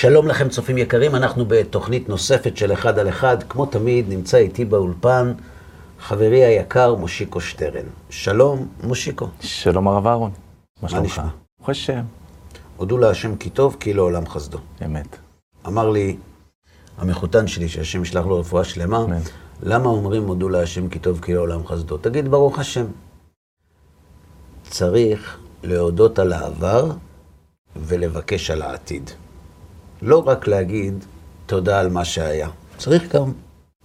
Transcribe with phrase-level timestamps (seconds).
[0.00, 3.42] שלום לכם צופים יקרים, אנחנו בתוכנית נוספת של אחד על אחד.
[3.48, 5.32] כמו תמיד, נמצא איתי באולפן
[6.00, 7.86] חברי היקר מושיקו שטרן.
[8.10, 9.28] שלום, מושיקו.
[9.40, 10.30] שלום הרב אהרון.
[10.82, 11.24] מה נשמע?
[11.58, 12.00] ברוך השם.
[12.76, 14.58] הודו להשם כי טוב, כי לעולם חסדו.
[14.84, 15.16] אמת.
[15.66, 16.16] אמר לי
[16.98, 19.20] המחותן שלי, שהשם ישלח לו רפואה שלמה, אמן.
[19.62, 21.96] למה אומרים הודו להשם כי טוב, כי לעולם חסדו?
[21.96, 22.86] תגיד ברוך השם.
[24.62, 26.90] צריך להודות על העבר
[27.76, 29.10] ולבקש על העתיד.
[30.02, 31.04] לא רק להגיד
[31.46, 32.48] תודה על מה שהיה,
[32.78, 33.32] צריך גם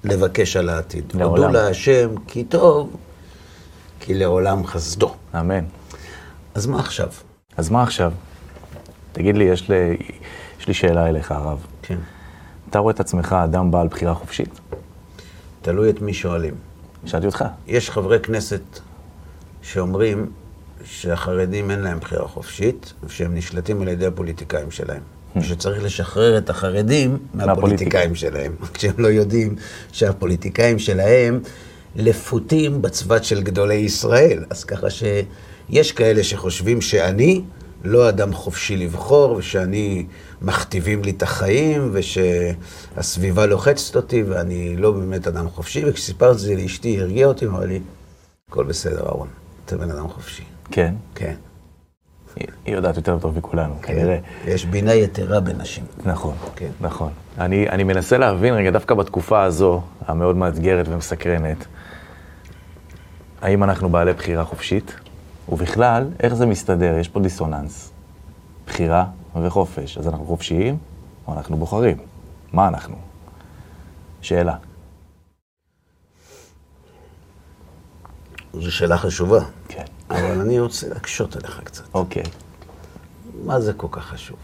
[0.04, 1.14] לבקש על העתיד.
[1.16, 1.44] לעולם.
[1.44, 2.96] הודו להשם כי טוב,
[4.00, 5.14] כי לעולם חסדו.
[5.40, 5.66] אמן.
[6.56, 7.08] אז מה עכשיו?
[7.58, 8.12] אז מה עכשיו?
[9.12, 9.98] תגיד לי, יש לי,
[10.60, 11.66] יש לי שאלה אליך, הרב.
[11.82, 11.98] כן.
[12.70, 14.60] אתה רואה את עצמך אדם בעל בחירה חופשית?
[15.62, 16.54] תלוי את מי שואלים.
[17.06, 17.46] שאלתי אותך.
[17.68, 18.62] יש חברי כנסת
[19.62, 20.32] שאומרים
[20.84, 25.02] שהחרדים אין להם בחירה חופשית, ושהם נשלטים על ידי הפוליטיקאים שלהם.
[25.42, 28.56] שצריך לשחרר את החרדים מהפוליטיקאים שלהם.
[28.74, 29.56] כשהם לא יודעים
[29.92, 31.40] שהפוליטיקאים שלהם
[31.96, 34.44] לפותים בצבת של גדולי ישראל.
[34.50, 37.42] אז ככה שיש כאלה שחושבים שאני
[37.84, 40.06] לא אדם חופשי לבחור, ושאני
[40.42, 45.84] מכתיבים לי את החיים, ושהסביבה לוחצת אותי, ואני לא באמת אדם חופשי.
[45.86, 47.80] וכשסיפרתי את זה לאשתי, היא הרגיעה אותי, אמרה לי,
[48.50, 49.28] הכל בסדר, אהרון,
[49.66, 50.44] אתה בן אדם חופשי.
[50.72, 50.94] כן.
[51.16, 51.34] כן.
[52.36, 54.18] היא יודעת יותר טוב מכולנו, כנראה.
[54.46, 55.84] יש בינה יתרה בנשים.
[56.06, 56.70] נכון, כן.
[56.82, 57.12] נכון.
[57.38, 61.66] אני, אני מנסה להבין רגע, דווקא בתקופה הזו, המאוד מאתגרת ומסקרנת,
[63.42, 64.96] האם אנחנו בעלי בחירה חופשית?
[65.50, 66.98] ובכלל, איך זה מסתדר?
[66.98, 67.92] יש פה דיסוננס.
[68.68, 69.06] בחירה
[69.42, 69.98] וחופש.
[69.98, 70.78] אז אנחנו חופשיים,
[71.28, 71.98] או אנחנו בוחרים?
[72.54, 72.96] מה אנחנו?
[74.22, 74.56] שאלה.
[78.54, 79.86] זו שאלה חשובה, כן.
[80.10, 81.84] אבל אני רוצה להקשות עליך קצת.
[81.94, 82.24] אוקיי.
[83.46, 84.38] מה זה כל כך חשוב?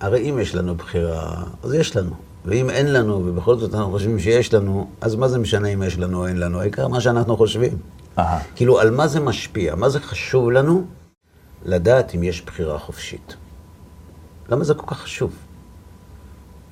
[0.00, 2.14] הרי אם יש לנו בחירה, אז יש לנו.
[2.44, 5.98] ואם אין לנו, ובכל זאת אנחנו חושבים שיש לנו, אז מה זה משנה אם יש
[5.98, 6.60] לנו או אין לנו?
[6.60, 7.78] העיקר מה שאנחנו חושבים.
[8.18, 8.40] אהה.
[8.54, 9.74] כאילו, על מה זה משפיע?
[9.74, 10.84] מה זה חשוב לנו
[11.64, 13.36] לדעת אם יש בחירה חופשית?
[14.48, 15.32] למה זה כל כך חשוב?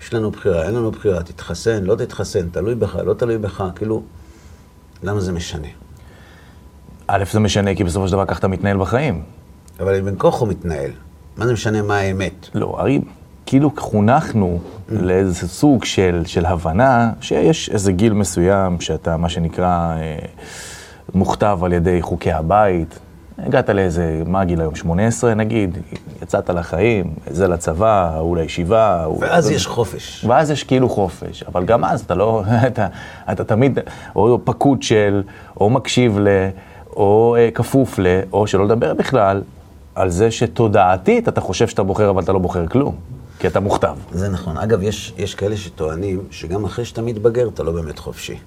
[0.03, 4.03] יש לנו בחירה, אין לנו בחירה, תתחסן, לא תתחסן, תלוי בך, לא תלוי בך, כאילו,
[5.03, 5.69] למה זה משנה?
[7.13, 9.23] א', זה משנה, כי בסופו של דבר ככה אתה מתנהל בחיים.
[9.81, 10.91] אבל בין כוח הוא מתנהל,
[11.37, 12.49] מה זה משנה מה האמת?
[12.55, 13.01] לא, הרי
[13.47, 20.19] כאילו חונכנו לאיזה סוג של, של הבנה שיש איזה גיל מסוים שאתה, מה שנקרא, אה,
[21.15, 22.99] מוכתב על ידי חוקי הבית.
[23.39, 24.75] הגעת לאיזה, מה הגיל היום?
[24.75, 25.79] 18 נגיד?
[26.23, 29.07] יצאת לחיים, זה לצבא, ההוא לישיבה.
[29.21, 30.25] ואז יש חופש.
[30.29, 32.87] ואז יש כאילו חופש, אבל גם אז אתה לא, אתה,
[33.33, 33.79] אתה תמיד
[34.17, 35.23] או פקוד של,
[35.61, 36.29] או מקשיב ל,
[37.01, 39.43] או אה, כפוף ל, או שלא לדבר בכלל
[39.95, 42.97] על זה שתודעתית אתה חושב שאתה בוחר, אבל אתה לא בוחר כלום,
[43.39, 43.97] כי אתה מוכתב.
[44.13, 44.57] זה נכון.
[44.57, 48.39] אגב, יש, יש כאלה שטוענים שגם אחרי שאתה מתבגר, אתה לא באמת חופשי.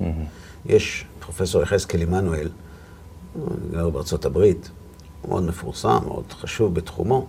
[0.65, 2.49] יש פרופסור יחזקאל עמנואל,
[3.71, 4.69] גר בארצות הברית,
[5.27, 7.27] מאוד מפורסם, מאוד חשוב בתחומו,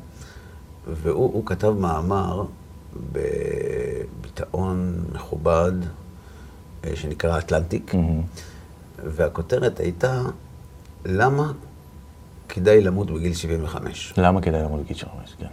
[1.02, 2.44] והוא הוא כתב מאמר
[3.12, 5.72] בביטאון מכובד,
[6.84, 7.94] אה, שנקרא אטלנטיק,
[9.04, 10.22] והכותרת הייתה,
[11.04, 11.52] למה
[12.48, 14.14] כדאי למות בגיל 75?
[14.16, 15.34] למה כדאי למות בגיל של חמש?
[15.38, 15.46] כן.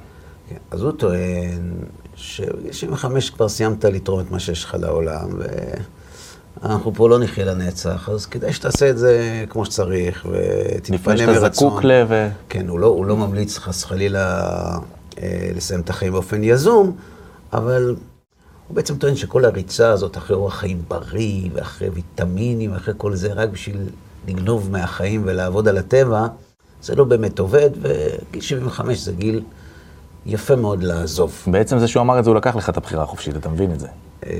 [0.49, 1.73] כן, אז הוא טוען
[2.15, 5.29] שבגיל 75 כבר סיימת לתרום את מה שיש לך לעולם,
[6.61, 11.31] ואנחנו פה לא נחיה לנצח, אז כדאי שתעשה את זה כמו שצריך, לפני ותתפנה שאתה
[11.31, 11.69] מרצון.
[11.69, 11.91] זקוק ל...
[12.09, 12.29] ו...
[12.49, 14.47] כן, הוא לא, הוא לא ממליץ חס חלילה
[15.17, 16.95] אה, לסיים את החיים באופן יזום,
[17.53, 17.95] אבל
[18.67, 23.33] הוא בעצם טוען שכל הריצה הזאת אחרי אורח חיים בריא, ואחרי ויטמינים, ואחרי כל זה,
[23.33, 23.77] רק בשביל
[24.27, 26.27] לגנוב מהחיים ולעבוד על הטבע,
[26.81, 29.41] זה לא באמת עובד, וגיל 75 זה גיל
[30.25, 31.43] יפה מאוד לעזוב.
[31.47, 33.79] בעצם זה שהוא אמר את זה, הוא לקח לך את הבחירה החופשית, אתה מבין את
[33.79, 33.87] זה?
[34.25, 34.31] אה,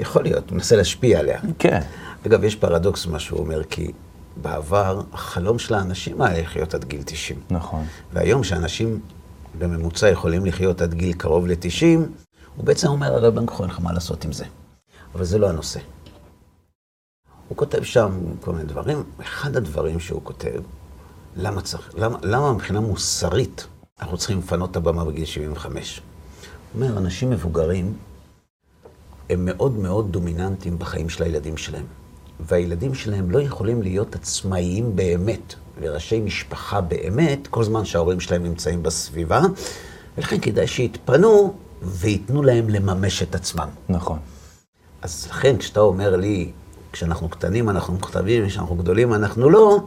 [0.00, 1.40] יכול להיות, מנסה להשפיע עליה.
[1.58, 1.80] כן.
[2.26, 3.92] אגב, יש פרדוקס במה שהוא אומר, כי
[4.36, 7.38] בעבר החלום של האנשים היה לחיות עד גיל 90.
[7.50, 7.84] נכון.
[8.12, 9.00] והיום שאנשים
[9.58, 11.98] בממוצע יכולים לחיות עד גיל קרוב ל-90,
[12.56, 14.44] הוא בעצם אומר, הרי בן כוחו אין לך מה לעשות עם זה.
[15.14, 15.80] אבל זה לא הנושא.
[17.50, 18.10] הוא כותב שם
[18.40, 20.60] כל מיני דברים, אחד הדברים שהוא כותב,
[21.36, 23.66] למה צריך, למה, למה מבחינה מוסרית
[24.00, 26.00] אנחנו צריכים לפנות את הבמה בגיל 75?
[26.72, 27.94] הוא אומר, אנשים מבוגרים
[29.30, 31.84] הם מאוד מאוד דומיננטיים בחיים של הילדים שלהם.
[32.40, 38.82] והילדים שלהם לא יכולים להיות עצמאיים באמת, וראשי משפחה באמת, כל זמן שההורים שלהם נמצאים
[38.82, 39.42] בסביבה,
[40.18, 43.68] ולכן כדאי שיתפנו וייתנו להם לממש את עצמם.
[43.88, 44.18] נכון.
[45.02, 46.52] אז לכן, כשאתה אומר לי,
[46.92, 49.80] כשאנחנו קטנים אנחנו מכתבים, כשאנחנו גדולים אנחנו לא,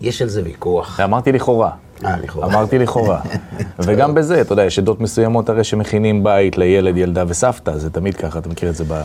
[0.00, 1.00] יש על זה ויכוח.
[1.00, 1.70] אמרתי לכאורה.
[2.04, 2.46] אה, לכאורה.
[2.46, 3.20] אמרתי לכאורה.
[3.86, 8.16] וגם בזה, אתה יודע, יש עדות מסוימות הרי שמכינים בית לילד, ילדה וסבתא, זה תמיד
[8.16, 9.02] ככה, אתה מכיר את זה ב...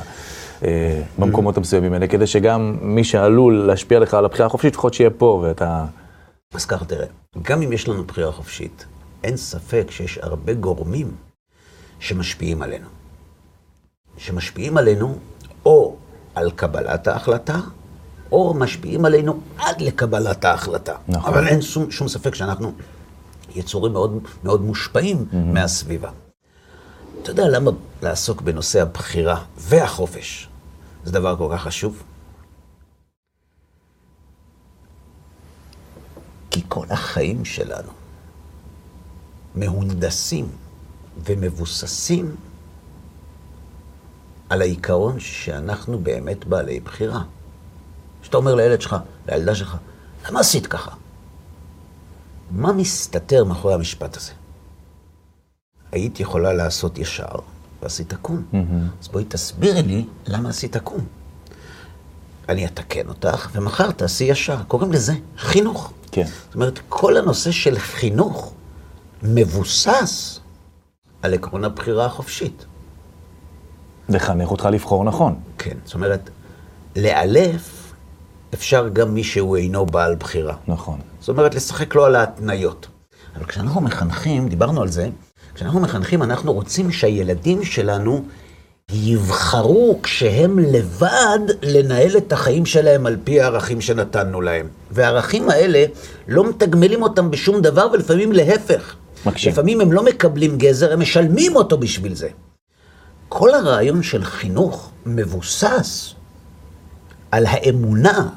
[0.64, 5.10] אה, במקומות המסוימים האלה, כדי שגם מי שעלול להשפיע לך על הבחירה החופשית, לפחות שיהיה
[5.10, 5.86] פה ואתה...
[6.54, 7.06] אז ככה תראה,
[7.42, 8.86] גם אם יש לנו בחירה חופשית,
[9.24, 11.12] אין ספק שיש הרבה גורמים
[12.00, 12.88] שמשפיעים עלינו.
[14.18, 15.16] שמשפיעים עלינו
[15.66, 15.96] או
[16.36, 17.60] על קבלת ההחלטה,
[18.32, 20.96] או משפיעים עלינו עד לקבלת ההחלטה.
[21.08, 21.34] נכון.
[21.34, 22.72] אבל אין שום, שום ספק שאנחנו
[23.56, 25.36] יצורים מאוד, מאוד מושפעים mm-hmm.
[25.36, 26.10] מהסביבה.
[27.22, 27.72] אתה יודע למה
[28.02, 30.50] לעסוק בנושא הבחירה והחופש
[31.06, 32.04] זה דבר כל כך חשוב?
[36.52, 37.92] כי כל החיים שלנו
[39.56, 40.48] מהונדסים
[41.26, 42.36] ומבוססים
[44.50, 47.22] על העיקרון שאנחנו באמת בעלי בחירה.
[48.22, 48.96] כשאתה אומר לילד שלך,
[49.28, 49.78] לילדה שלך,
[50.30, 50.92] למה עשית ככה?
[52.52, 54.32] מה מסתתר מאחורי המשפט הזה?
[55.92, 57.36] היית יכולה לעשות ישר,
[57.82, 58.44] ועשית קום.
[58.54, 59.02] Mm-hmm.
[59.02, 61.06] אז בואי תסבירי לי למה עשית קום.
[62.50, 64.64] אני אתקן אותך, ומחר תעשי ישר.
[64.68, 65.94] קוראים לזה חינוך.
[66.12, 66.26] כן.
[66.26, 68.54] זאת אומרת, כל הנושא של חינוך
[69.24, 70.40] מבוסס
[71.22, 72.66] על עקרון הבחירה החופשית.
[74.10, 75.36] לחנך אותך לבחור נכון.
[75.58, 76.30] כן, זאת אומרת,
[76.96, 77.94] לאלף
[78.54, 80.56] אפשר גם מי שהוא אינו בעל בחירה.
[80.68, 81.00] נכון.
[81.20, 82.88] זאת אומרת, לשחק לו על ההתניות.
[83.36, 85.10] אבל כשאנחנו מחנכים, דיברנו על זה,
[85.56, 88.24] כשאנחנו מחנכים, אנחנו רוצים שהילדים שלנו
[88.92, 94.68] יבחרו כשהם לבד לנהל את החיים שלהם על פי הערכים שנתנו להם.
[94.92, 95.86] והערכים האלה
[96.28, 98.96] לא מתגמלים אותם בשום דבר, ולפעמים להפך.
[99.26, 99.52] מקשים.
[99.52, 102.28] לפעמים הם לא מקבלים גזר, הם משלמים אותו בשביל זה.
[103.30, 106.14] כל הרעיון של חינוך מבוסס
[107.32, 108.30] על האמונה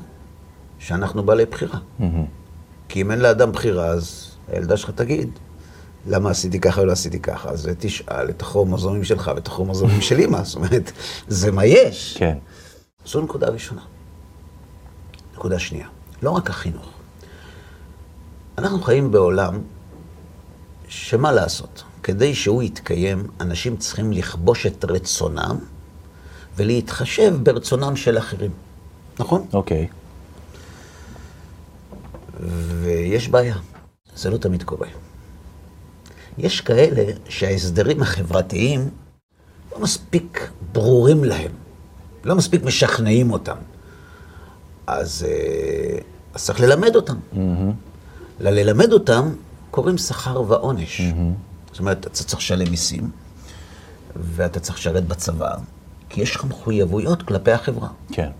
[0.78, 1.78] שאנחנו בעלי בחירה.
[2.88, 5.30] כי אם אין לאדם בחירה, אז הילדה שלך תגיד,
[6.06, 7.50] למה עשיתי ככה ולא עשיתי ככה?
[7.50, 10.92] אז תשאל את הכרומוזומים שלך ואת הכרומוזומים של אמא, זאת אומרת,
[11.28, 12.16] זה מה יש.
[12.18, 12.38] כן.
[13.06, 13.82] זו נקודה ראשונה.
[15.34, 15.86] נקודה שנייה,
[16.22, 16.90] לא רק החינוך.
[18.58, 19.58] אנחנו חיים בעולם
[20.88, 21.82] שמה לעשות?
[22.08, 25.56] כדי שהוא יתקיים, אנשים צריכים לכבוש את רצונם
[26.56, 28.50] ולהתחשב ברצונם של אחרים.
[29.18, 29.46] נכון?
[29.52, 29.86] אוקיי.
[32.82, 33.56] ויש בעיה,
[34.16, 34.88] זה לא תמיד קורה.
[36.38, 38.90] יש כאלה שההסדרים החברתיים
[39.72, 41.52] לא מספיק ברורים להם,
[42.24, 43.56] לא מספיק משכנעים אותם.
[44.86, 45.98] אז, אה,
[46.34, 47.16] אז צריך ללמד אותם.
[47.34, 47.36] Mm-hmm.
[48.40, 49.34] ללמד אותם
[49.70, 51.00] קוראים שכר ועונש.
[51.00, 51.47] Mm-hmm.
[51.70, 53.10] זאת אומרת, אתה צריך לשלם מיסים,
[54.16, 55.54] ואתה צריך לשרת בצבא,
[56.08, 57.88] כי יש לך מחויבויות כלפי החברה.
[58.12, 58.30] כן.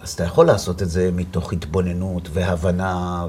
[0.00, 3.26] אז אתה יכול לעשות את זה מתוך התבוננות והבנה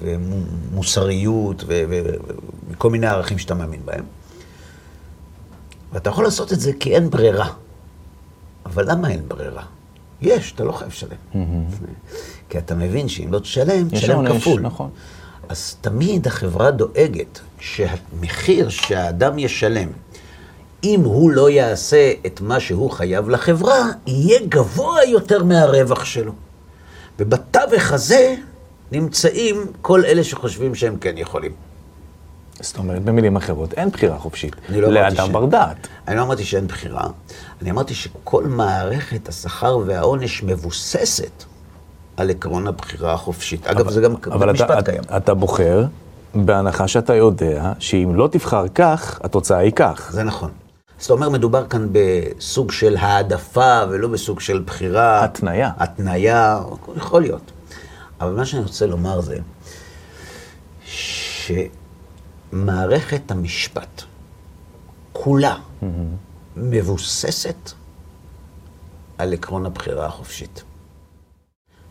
[0.00, 4.04] ומוסריות וכל מיני ערכים שאתה מאמין בהם.
[5.92, 7.48] ואתה יכול לעשות את זה כי אין ברירה.
[8.66, 9.62] אבל למה אין ברירה?
[10.20, 11.10] יש, אתה לא חייב לשלם.
[11.32, 11.36] Mm-hmm.
[12.48, 14.60] כי אתה מבין שאם לא תשלם, תשלם כפול.
[14.60, 14.90] נכון.
[15.52, 19.88] אז תמיד החברה דואגת שהמחיר שהאדם ישלם,
[20.84, 26.32] אם הוא לא יעשה את מה שהוא חייב לחברה, יהיה גבוה יותר מהרווח שלו.
[27.18, 28.34] ובתווך הזה
[28.92, 31.52] נמצאים כל אלה שחושבים שהם כן יכולים.
[32.60, 34.56] זאת אומרת, במילים אחרות, אין בחירה חופשית.
[34.68, 35.88] אני לא לאדם ש- בר דעת.
[36.08, 37.06] אני לא אמרתי שאין בחירה,
[37.62, 41.44] אני אמרתי שכל מערכת השכר והעונש מבוססת
[42.22, 43.66] על עקרון הבחירה החופשית.
[43.66, 45.02] אגב, זה גם אבל במשפט אתה, קיים.
[45.02, 45.84] אתה, אתה בוחר,
[46.34, 50.10] בהנחה שאתה יודע שאם לא תבחר כך, התוצאה היא כך.
[50.12, 50.50] זה נכון.
[50.98, 55.24] זאת אומרת, מדובר כאן בסוג של העדפה ולא בסוג של בחירה.
[55.24, 55.70] התניה.
[55.76, 56.60] התניה,
[56.96, 57.52] יכול להיות.
[58.20, 59.38] אבל מה שאני רוצה לומר זה
[62.52, 64.02] שמערכת המשפט
[65.12, 65.56] כולה
[66.56, 67.72] מבוססת
[69.18, 70.62] על עקרון הבחירה החופשית.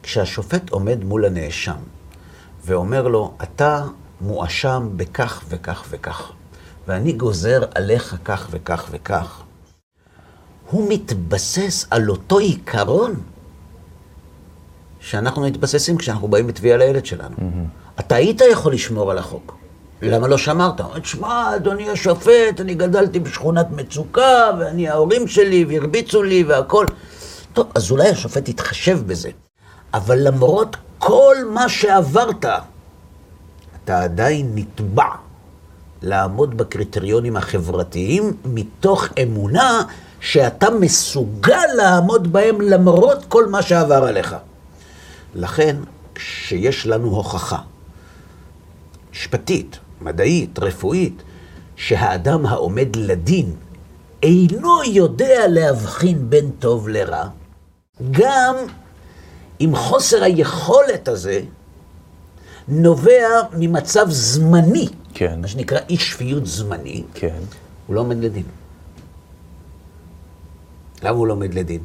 [0.03, 1.75] כשהשופט עומד מול הנאשם
[2.65, 3.86] ואומר לו, אתה
[4.22, 6.31] מואשם בכך וכך וכך,
[6.88, 9.41] ואני גוזר עליך כך וכך וכך,
[10.70, 13.15] הוא מתבסס על אותו עיקרון
[15.00, 17.36] שאנחנו מתבססים כשאנחנו באים בתביעה לילד שלנו.
[17.38, 18.00] Mm-hmm.
[18.00, 19.58] אתה היית יכול לשמור על החוק.
[20.01, 20.79] למה לא שמרת?
[20.79, 26.86] הוא אומר, תשמע, אדוני השופט, אני גדלתי בשכונת מצוקה, ואני ההורים שלי, והרביצו לי והכול.
[27.53, 29.29] טוב, אז אולי השופט יתחשב בזה.
[29.93, 32.45] אבל למרות כל מה שעברת,
[33.83, 35.10] אתה עדיין נתבע
[36.01, 39.83] לעמוד בקריטריונים החברתיים מתוך אמונה
[40.19, 44.36] שאתה מסוגל לעמוד בהם למרות כל מה שעבר עליך.
[45.36, 45.75] לכן,
[46.15, 47.57] כשיש לנו הוכחה
[49.12, 51.24] משפטית, מדעית, רפואית,
[51.75, 53.55] שהאדם העומד לדין
[54.24, 57.27] אינו יודע להבחין בין טוב לרע,
[58.12, 58.55] גם
[59.62, 61.41] אם חוסר היכולת הזה
[62.68, 65.41] נובע ממצב זמני, כן.
[65.41, 67.39] מה שנקרא אי שפיות זמני, כן.
[67.88, 68.44] הוא לא עומד לדין.
[71.03, 71.82] למה הוא לא עומד לדין?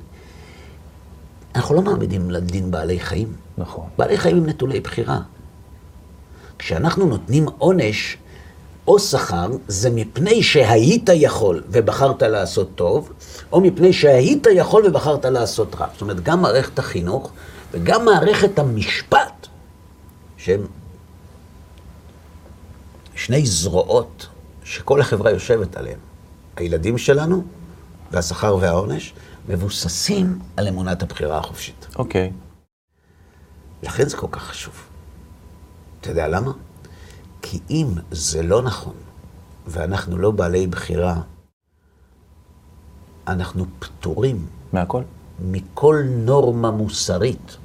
[1.54, 3.32] אנחנו לא מעמידים לדין בעלי חיים.
[3.58, 3.84] נכון.
[3.98, 5.20] בעלי חיים הם נטולי בחירה.
[6.58, 8.16] כשאנחנו נותנים עונש
[8.88, 13.12] או שכר, זה מפני שהיית יכול ובחרת לעשות טוב,
[13.52, 15.86] או מפני שהיית יכול ובחרת לעשות רע.
[15.92, 17.30] זאת אומרת, גם מערכת החינוך
[17.70, 19.46] וגם מערכת המשפט,
[20.36, 20.66] שהם
[23.14, 24.28] שני זרועות
[24.64, 25.98] שכל החברה יושבת עליהן,
[26.56, 27.44] הילדים שלנו
[28.10, 29.14] והשכר והעונש,
[29.48, 31.86] מבוססים על אמונת הבחירה החופשית.
[31.96, 32.32] אוקיי.
[33.82, 34.74] לכן זה כל כך חשוב.
[36.00, 36.52] אתה יודע למה?
[37.42, 38.94] כי אם זה לא נכון,
[39.66, 41.20] ואנחנו לא בעלי בחירה,
[43.28, 45.02] אנחנו פטורים מהכל?
[45.40, 47.56] מכל נורמה מוסרית.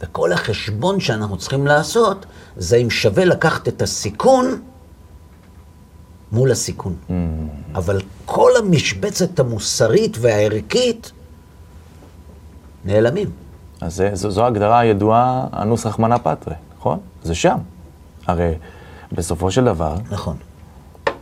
[0.00, 2.26] וכל החשבון שאנחנו צריכים לעשות,
[2.56, 4.60] זה אם שווה לקחת את הסיכון
[6.32, 6.94] מול הסיכון.
[7.08, 7.12] Mm.
[7.74, 11.12] אבל כל המשבצת המוסרית והערכית
[12.84, 13.30] נעלמים.
[13.80, 16.98] אז זה, זו, זו ההגדרה הידועה, הנוסח מנה פטרה, נכון?
[17.22, 17.58] זה שם.
[18.26, 18.54] הרי
[19.12, 20.36] בסופו של דבר, נכון.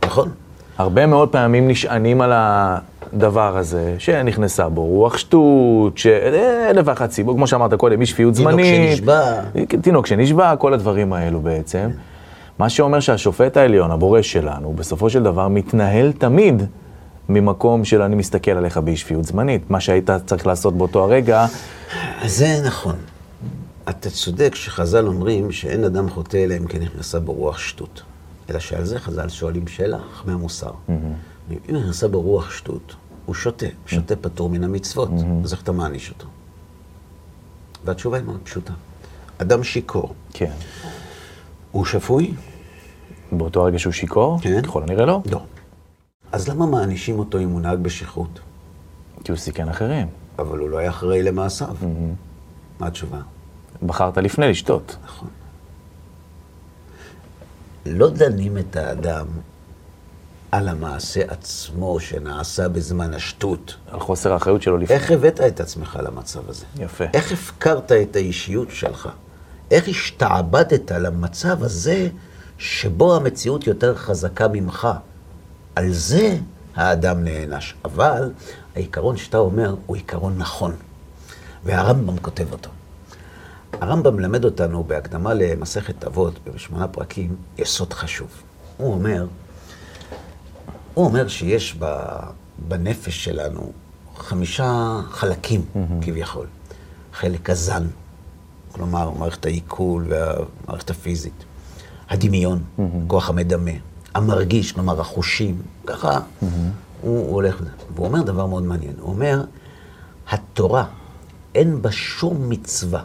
[0.05, 0.31] נכון.
[0.77, 2.31] הרבה מאוד פעמים נשענים על
[3.13, 8.51] הדבר הזה, שנכנסה בו רוח שטות, שאלף ואחת סיבות, כמו שאמרת קודם, אי שפיות תינוק
[8.51, 8.97] זמנית.
[8.97, 9.41] שנשבע.
[9.81, 11.89] תינוק שנשבע, כל הדברים האלו בעצם.
[12.59, 16.63] מה שאומר שהשופט העליון, הבורא שלנו, בסופו של דבר מתנהל תמיד
[17.29, 19.71] ממקום של אני מסתכל עליך באי שפיות זמנית.
[19.71, 21.45] מה שהיית צריך לעשות באותו הרגע,
[22.25, 22.95] זה נכון.
[23.89, 28.01] אתה צודק שחז"ל אומרים שאין אדם חוטא אלא אם כן נכנסה בו רוח שטות.
[28.49, 30.71] אלא שעל זה חז"ל שואלים שאלה, חכמי המוסר.
[31.69, 35.09] אם נכנסה בו רוח שטות, הוא שותה, שותה פטור מן המצוות,
[35.43, 36.27] אז איך אתה מעניש אותו?
[37.85, 38.73] והתשובה היא מאוד פשוטה.
[39.37, 40.51] אדם שיכור, כן.
[41.71, 42.33] הוא שפוי?
[43.31, 44.61] באותו הרגע שהוא שיכור, כן.
[44.61, 45.41] ככל הנראה לא, לא.
[46.31, 48.39] אז למה מענישים אותו אם הוא נהג בשכרות?
[49.23, 50.07] כי הוא סיכן אחרים.
[50.39, 51.75] אבל הוא לא היה אחראי למעשיו.
[52.79, 53.19] מה התשובה?
[53.85, 54.97] בחרת לפני לשתות.
[55.05, 55.29] נכון.
[57.85, 59.25] לא דנים את האדם
[60.51, 63.75] על המעשה עצמו שנעשה בזמן השטות.
[63.91, 64.95] על חוסר האחריות שלו לפני.
[64.95, 66.65] איך הבאת את עצמך למצב הזה?
[66.79, 67.03] יפה.
[67.13, 69.09] איך הפקרת את האישיות שלך?
[69.71, 72.09] איך השתעבדת למצב הזה
[72.57, 74.87] שבו המציאות יותר חזקה ממך?
[75.75, 76.37] על זה
[76.75, 77.75] האדם נענש.
[77.85, 78.31] אבל
[78.75, 80.75] העיקרון שאתה אומר הוא עיקרון נכון,
[81.63, 82.69] והרמב"ם כותב אותו.
[83.81, 88.27] הרמב"ם מלמד אותנו בהקדמה למסכת אבות, בשמונה פרקים, יסוד חשוב.
[88.77, 89.25] הוא אומר,
[90.93, 92.05] הוא אומר שיש ב,
[92.67, 93.71] בנפש שלנו
[94.15, 96.05] חמישה חלקים, mm-hmm.
[96.05, 96.47] כביכול.
[97.13, 97.87] חלק הזן,
[98.71, 101.43] כלומר, מערכת העיכול והמערכת הפיזית.
[102.09, 102.81] הדמיון, mm-hmm.
[103.07, 103.71] כוח המדמה.
[104.15, 105.61] המרגיש, כלומר, החושים.
[105.87, 106.45] ככה mm-hmm.
[107.01, 107.61] הוא, הוא הולך.
[107.95, 108.93] והוא אומר דבר מאוד מעניין.
[108.99, 109.43] הוא אומר,
[110.29, 110.85] התורה,
[111.55, 113.03] אין בה שום מצווה,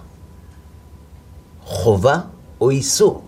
[1.65, 2.21] חובה
[2.61, 3.25] או איסור,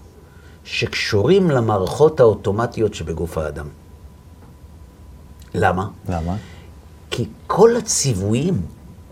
[0.64, 3.68] שקשורים למערכות האוטומטיות שבגוף האדם.
[5.58, 5.88] למה?
[6.08, 6.36] למה?
[7.10, 8.62] כי כל הציוויים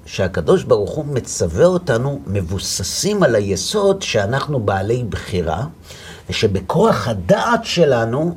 [0.06, 5.64] שהקדוש ברוך הוא מצווה אותנו מבוססים על היסוד שאנחנו בעלי בחירה,
[6.30, 8.36] ושבכוח הדעת שלנו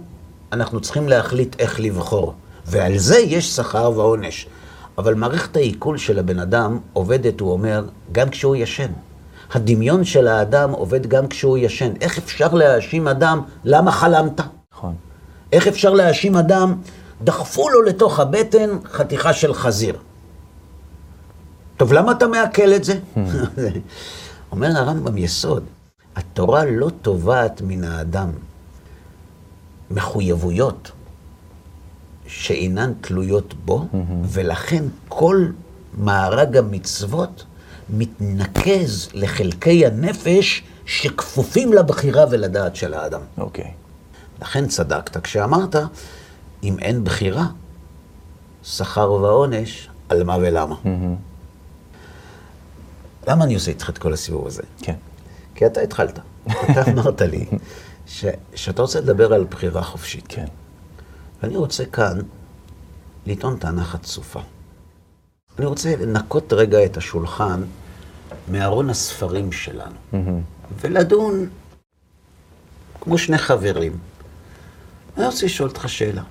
[0.51, 2.33] אנחנו צריכים להחליט איך לבחור.
[2.65, 4.47] ועל זה יש שכר ועונש.
[4.97, 8.91] אבל מערכת העיכול של הבן אדם עובדת, הוא אומר, גם כשהוא ישן.
[9.53, 11.91] הדמיון של האדם עובד גם כשהוא ישן.
[12.01, 14.41] איך אפשר להאשים אדם, למה חלמת?
[14.73, 14.95] נכון.
[15.51, 16.75] איך אפשר להאשים אדם,
[17.21, 19.97] דחפו לו לתוך הבטן חתיכה של חזיר.
[21.77, 22.99] טוב, למה אתה מעכל את זה?
[24.51, 25.63] אומר הרמב"ם יסוד,
[26.15, 28.29] התורה לא תובעת מן האדם
[29.91, 30.91] מחויבויות
[32.27, 33.87] שאינן תלויות בו,
[34.33, 35.45] ולכן כל
[35.97, 37.43] מארג המצוות
[37.89, 43.21] מתנקז לחלקי הנפש שכפופים לבחירה ולדעת של האדם.
[43.37, 43.71] אוקיי.
[44.41, 45.75] לכן צדקת כשאמרת,
[46.63, 47.47] אם אין בחירה,
[48.63, 50.75] שכר ועונש, על מה ולמה.
[53.27, 54.61] למה אני עושה איתך את כל הסיבוב הזה?
[54.81, 54.95] כן.
[55.55, 56.19] כי אתה התחלת.
[56.47, 57.45] אתה אמרת לי
[58.07, 58.25] ש,
[58.55, 60.25] שאתה רוצה לדבר על בחירה חופשית.
[60.27, 60.45] כן.
[61.43, 62.19] ואני רוצה כאן
[63.25, 64.39] לטעון טענה חצופה.
[65.57, 67.61] אני רוצה לנקות רגע את השולחן
[68.51, 69.95] מארון הספרים שלנו,
[70.81, 71.49] ולדון
[73.01, 73.97] כמו שני חברים.
[75.17, 76.23] אני רוצה לשאול אותך שאלה.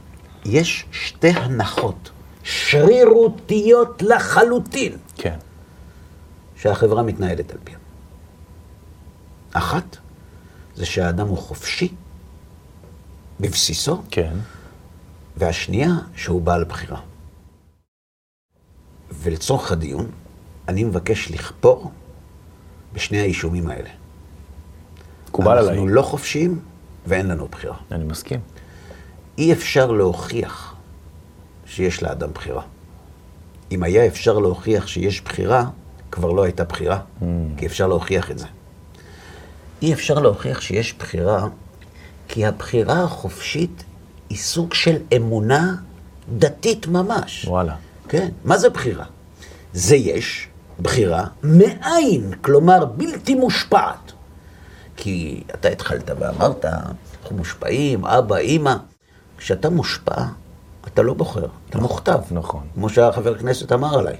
[0.48, 2.10] יש שתי הנחות
[2.42, 5.38] שרירותיות לחלוטין כן.
[6.56, 7.78] שהחברה מתנהלת על פיהן.
[9.52, 9.96] אחת,
[10.74, 11.88] זה שהאדם הוא חופשי
[13.40, 14.32] בבסיסו, כן.
[15.36, 17.00] והשנייה, שהוא בעל בחירה.
[19.12, 20.10] ולצורך הדיון,
[20.68, 21.90] אני מבקש לכפור
[22.92, 23.90] בשני האישומים האלה.
[25.28, 25.70] מקובל עליי.
[25.70, 26.60] אנחנו לא חופשיים
[27.06, 27.76] ואין לנו בחירה.
[27.92, 28.40] אני מסכים.
[29.38, 30.74] אי אפשר להוכיח
[31.66, 32.62] שיש לאדם בחירה.
[33.72, 35.64] אם היה אפשר להוכיח שיש בחירה,
[36.10, 37.24] כבר לא הייתה בחירה, Mm.
[37.56, 38.46] כי אפשר להוכיח את זה.
[39.82, 41.48] אי אפשר להוכיח שיש בחירה,
[42.28, 43.84] כי הבחירה החופשית
[44.30, 45.74] היא סוג של אמונה
[46.38, 47.44] דתית ממש.
[47.48, 47.74] וואלה.
[48.08, 49.04] כן, מה זה בחירה?
[49.72, 50.48] זה יש
[50.80, 54.12] בחירה מאין, כלומר בלתי מושפעת.
[54.96, 58.76] כי אתה התחלת ואמרת, אנחנו מושפעים, אבא, אימא.
[59.38, 60.22] כשאתה מושפע,
[60.86, 62.18] אתה לא בוחר, אתה מוכתב.
[62.30, 62.60] נכון.
[62.74, 64.16] כמו שהחבר הכנסת אמר עליי.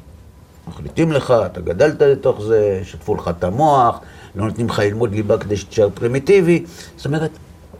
[0.68, 4.00] מחליטים לך, אתה גדלת לתוך זה, שטפו לך את המוח,
[4.34, 6.64] לא נותנים לך ללמוד ליבה כדי שתישאר פרימיטיבי.
[6.96, 7.30] זאת אומרת,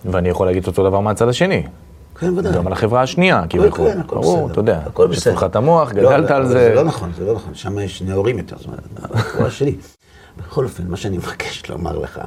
[0.05, 1.67] ואני יכול להגיד אותו דבר מהצד השני.
[2.21, 2.53] כן, ודאי.
[2.53, 3.93] גם על החברה השנייה, כביכול.
[3.93, 4.53] כן, הכל ברור, בסדר.
[4.53, 4.79] אתה יודע.
[4.87, 5.21] הכל בסדר.
[5.21, 6.69] שטפו לך את המוח, לא, גדלת על אבל זה.
[6.69, 9.77] זה לא נכון, זה לא נכון, שם יש נאורים יותר, זאת אומרת, בחברה שלי.
[10.37, 12.21] בכל אופן, מה שאני מבקש לומר לך,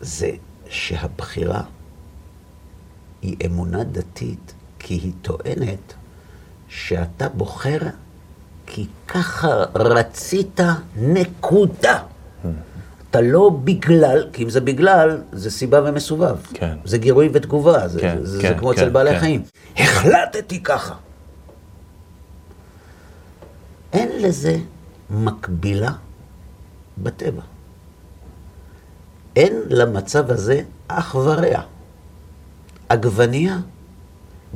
[0.00, 0.30] זה
[0.68, 1.60] שהבחירה
[3.22, 5.94] היא אמונה דתית, כי היא טוענת
[6.68, 7.78] שאתה בוחר
[8.66, 10.60] כי ככה רצית
[10.96, 12.02] נקודה.
[13.10, 16.36] אתה לא בגלל, כי אם זה בגלל, זה סיבה ומסובב.
[16.54, 16.78] כן.
[16.84, 19.18] זה גירוי ותגובה, זה, כן, זה, כן, זה כמו כן, אצל בעלי כן.
[19.20, 19.42] חיים.
[19.76, 20.94] החלטתי ככה.
[23.92, 24.56] אין לזה
[25.10, 25.92] מקבילה
[26.98, 27.42] בטבע.
[29.36, 31.62] אין למצב הזה אח ורע.
[32.92, 33.58] עגבנייה,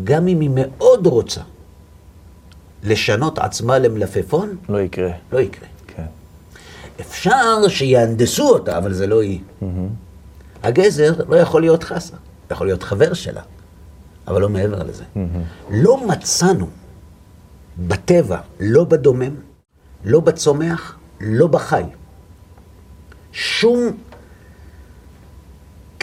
[0.04, 1.40] גם אם היא מאוד רוצה
[2.82, 5.10] לשנות עצמה למלפפון, לא יקרה.
[5.32, 5.68] לא יקרה.
[5.86, 6.04] כן.
[7.00, 9.40] אפשר שיהנדסו אותה, אבל זה לא היא.
[10.62, 12.16] הגזר לא יכול להיות חסה,
[12.50, 13.42] יכול להיות חבר שלה,
[14.28, 15.04] אבל לא מעבר לזה.
[15.70, 16.66] לא מצאנו
[17.88, 19.34] בטבע, לא בדומם,
[20.04, 21.82] לא בצומח, לא בחי,
[23.32, 23.96] שום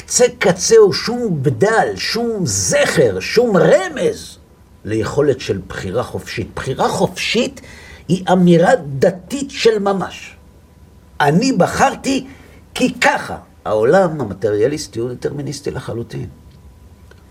[0.06, 4.38] קצה קצהו, שום בדל, שום זכר, שום רמז
[4.86, 6.48] ליכולת של בחירה חופשית.
[6.56, 7.62] בחירה חופשית
[8.08, 10.36] היא אמירה דתית של ממש.
[11.22, 12.28] אני בחרתי
[12.74, 13.38] כי ככה.
[13.66, 16.28] העולם המטריאליסטי הוא דטרמיניסטי לחלוטין.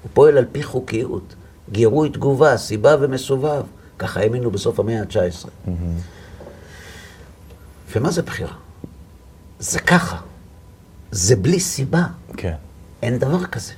[0.02, 1.35] הוא פועל על פי חוקיות,
[1.72, 3.62] גירוי תגובה, סיבה ומסובב.
[3.98, 5.70] ככה האמינו בסוף המאה ה-19.
[7.96, 8.54] ומה זה בחירה?
[9.58, 10.16] זה ככה.
[11.12, 12.07] זה בלי סיבה.
[12.37, 12.55] כן.
[13.03, 13.72] אין דבר כזה.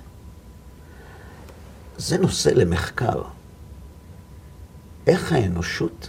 [1.97, 3.23] זה נושא למחקר.
[5.07, 6.09] איך האנושות,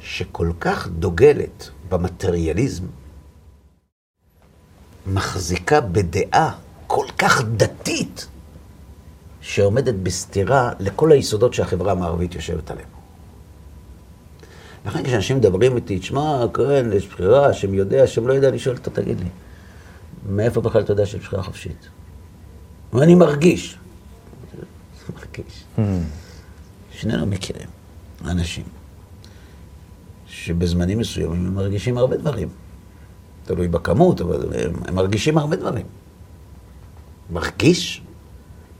[0.00, 2.84] שכל כך דוגלת במטריאליזם,
[5.06, 6.54] מחזיקה בדעה
[6.86, 8.26] כל כך דתית,
[9.40, 12.88] שעומדת בסתירה לכל היסודות שהחברה המערבית יושבת עליהם.
[14.86, 18.76] לכן כשאנשים מדברים איתי, תשמע, כן, יש בחירה, השם יודע, השם לא יודע, אני שואל
[18.76, 19.28] אותו, תגיד לי,
[20.28, 21.88] מאיפה בכלל אתה יודע שיש בחירה חופשית?
[22.92, 23.78] ואני מרגיש.
[25.14, 25.64] מרגיש.
[26.92, 27.68] שנינו מכירים
[28.24, 28.64] אנשים
[30.26, 32.48] שבזמנים מסוימים הם מרגישים הרבה דברים.
[33.44, 35.86] תלוי בכמות, אבל הם, הם מרגישים הרבה דברים.
[37.30, 38.02] מרגיש?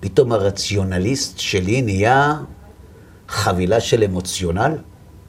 [0.01, 2.37] פתאום הרציונליסט שלי נהיה
[3.29, 4.79] חבילה של אמוציונל?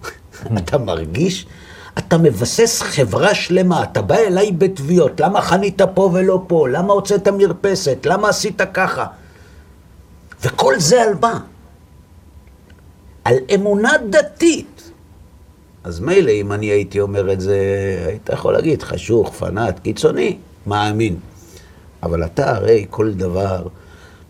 [0.58, 1.46] אתה מרגיש?
[1.98, 6.68] אתה מבסס חברה שלמה, אתה בא אליי בתביעות, למה חנית פה ולא פה?
[6.70, 7.98] למה הוצאת מרפסת?
[8.06, 9.06] למה עשית ככה?
[10.42, 11.40] וכל זה על מה?
[13.24, 14.92] על אמונה דתית.
[15.84, 17.58] אז מילא אם אני הייתי אומר את זה,
[18.08, 21.20] היית יכול להגיד חשוך, פנאט, קיצוני, מאמין.
[22.04, 23.68] אבל אתה הרי כל דבר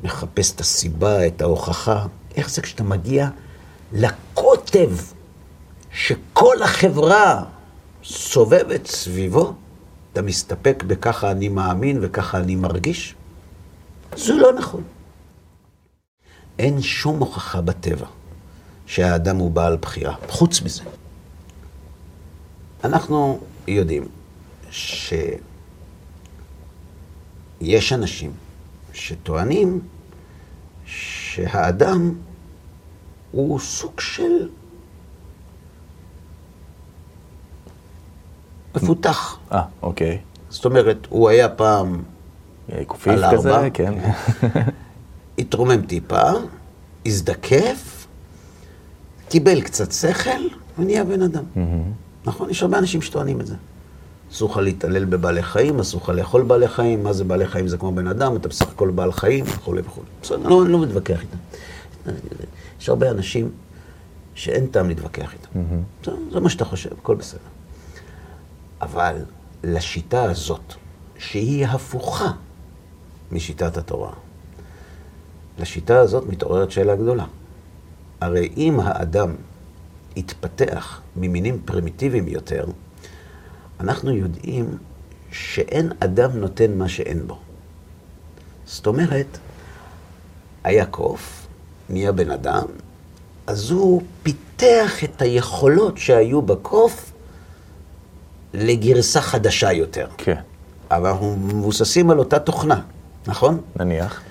[0.04, 2.06] מחפש את הסיבה, את ההוכחה.
[2.36, 3.28] איך זה כשאתה מגיע
[3.94, 4.92] לקוטב
[5.92, 7.44] שכל החברה
[8.06, 9.54] סובבת סביבו,
[10.14, 13.16] אתה מסתפק בככה אני מאמין וככה אני מרגיש?
[14.16, 14.84] זה לא נכון.
[16.60, 18.08] אין שום הוכחה בטבע
[18.86, 20.84] שהאדם הוא בעל בחירה, חוץ מזה.
[22.84, 24.08] אנחנו יודעים
[24.72, 25.42] שיש
[27.94, 28.32] אנשים
[28.94, 29.80] שטוענים
[30.86, 32.16] שהאדם
[33.32, 34.50] הוא סוג של
[38.76, 39.38] מפותח.
[39.52, 40.18] אה, אוקיי.
[40.50, 42.04] זאת אומרת, הוא היה פעם
[42.88, 43.38] קופיף על ארבע.
[43.38, 43.94] כזה, כן.
[45.40, 46.22] התרומם טיפה,
[47.06, 48.08] הזדקף,
[49.30, 50.30] קיבל קצת שכל,
[50.80, 51.44] ונהיה בן אדם.
[52.26, 52.50] נכון?
[52.50, 53.56] יש הרבה אנשים שטוענים את זה.
[54.32, 57.68] אסור לך להתעלל בבעלי חיים, אסור לך לאכול בעלי חיים, מה זה בעלי חיים?
[57.68, 60.08] זה כמו בן אדם, אתה בסך הכל בעל חיים, וכולי וכולי.
[60.22, 61.38] בסדר, אני לא, לא מתווכח איתם.
[62.82, 63.50] יש הרבה אנשים
[64.36, 65.60] שאין טעם להתווכח איתם.
[66.32, 67.40] זה מה שאתה חושב, הכל בסדר.
[68.86, 69.26] אבל
[69.64, 70.74] לשיטה הזאת,
[71.18, 72.32] שהיא הפוכה
[73.32, 74.12] משיטת התורה,
[75.60, 77.26] לשיטה הזאת מתעוררת שאלה גדולה.
[78.22, 79.36] הרי אם האדם
[80.16, 82.66] יתפתח ממינים פרימיטיביים יותר,
[83.80, 84.78] אנחנו יודעים
[85.32, 87.40] שאין אדם נותן מה שאין בו.
[88.66, 89.38] זאת אומרת,
[90.64, 91.48] היה קוף,
[91.90, 92.66] נהיה בן אדם,
[93.48, 97.12] אז הוא פיתח את היכולות שהיו בקוף
[98.56, 100.08] לגרסה חדשה יותר.
[100.18, 100.40] כן,
[100.92, 102.82] אבל אנחנו מבוססים על אותה תוכנה,
[103.28, 103.62] נכון?
[103.76, 104.22] נניח.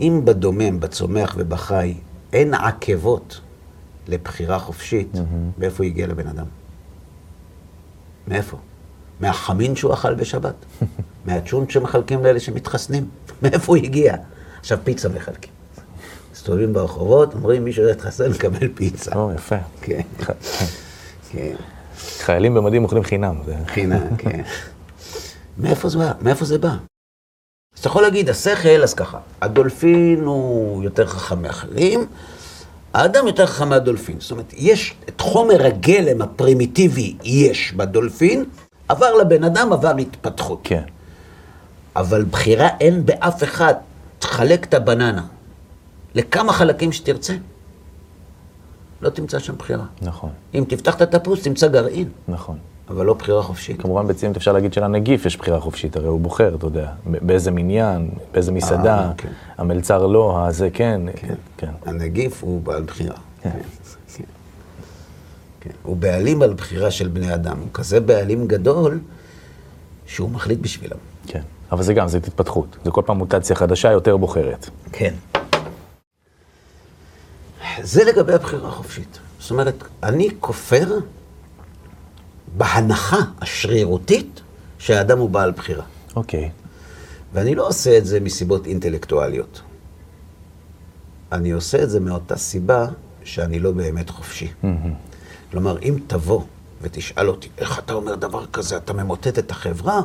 [0.00, 1.94] אם בדומם, בצומח ובחי
[2.32, 3.40] אין עקבות
[4.08, 5.12] לבחירה חופשית,
[5.58, 6.46] מאיפה הוא הגיע לבן אדם?
[8.28, 8.56] מאיפה?
[9.20, 10.54] מהחמין שהוא אכל בשבת?
[11.26, 13.08] מהצ'ונט שמחלקים לאלה שמתחסנים?
[13.42, 14.14] מאיפה הוא הגיע?
[14.60, 15.52] עכשיו פיצה מחלקים.
[16.32, 19.14] מסתובבים ברחובות, אומרים מי שהתחסן מקבל פיצה.
[19.14, 19.56] או, יפה.
[19.80, 20.00] כן,
[21.30, 21.54] כן,
[22.18, 23.34] חיילים במדים אוכלים חינם.
[23.46, 24.40] זה- חינם, כן.
[25.58, 26.12] מאיפה זה בא?
[26.20, 26.68] מאיפה זה בא?
[27.74, 32.06] אז אתה יכול להגיד, השכל, אז ככה, הדולפין הוא יותר חכם מהחלים,
[32.94, 34.16] האדם יותר חכם מהדולפין.
[34.20, 38.44] זאת אומרת, יש את חומר הגלם הפרימיטיבי, יש בדולפין,
[38.88, 40.60] עבר לבן אדם, עבר התפתחות.
[40.64, 40.82] כן,
[41.96, 43.74] אבל בחירה אין באף אחד.
[44.18, 45.24] תחלק את הבננה
[46.14, 47.34] לכמה חלקים שתרצה,
[49.02, 49.84] לא תמצא שם בחירה.
[50.02, 52.56] נכון, אם תפתח את התפוס, תמצא גרעין, נכון.
[52.88, 53.82] אבל לא בחירה חופשית.
[53.82, 58.10] כמובן בציניות אפשר להגיד שלנגיף יש בחירה חופשית, הרי הוא בוחר, אתה יודע, באיזה מניין,
[58.32, 59.28] באיזה מסעדה, כן.
[59.58, 61.00] המלצר לא, הזה כן,
[61.56, 61.72] כן.
[61.86, 63.16] הנגיף הוא בעל בחירה.
[63.42, 63.50] כן.
[63.50, 64.24] כן.
[65.60, 65.70] כן.
[65.82, 67.58] הוא בעלים על בחירה של בני אדם.
[67.58, 69.00] הוא כזה בעלים גדול,
[70.06, 70.96] שהוא מחליט בשבילם.
[71.26, 72.76] כן, אבל זה גם, זה התפתחות.
[72.84, 74.70] זה כל פעם מוטציה חדשה, יותר בוחרת.
[74.92, 75.14] כן.
[77.82, 79.18] זה לגבי הבחירה החופשית.
[79.40, 80.98] זאת אומרת, אני כופר
[82.56, 84.40] בהנחה השרירותית
[84.78, 85.84] שהאדם הוא בעל בחירה.
[86.16, 86.50] אוקיי,
[87.32, 89.60] ואני לא עושה את זה מסיבות אינטלקטואליות.
[91.32, 92.86] אני עושה את זה מאותה סיבה
[93.24, 94.48] שאני לא באמת חופשי.
[95.50, 96.42] כלומר, אם תבוא
[96.82, 100.00] ותשאל אותי, איך אתה אומר דבר כזה, אתה ממוטט את החברה,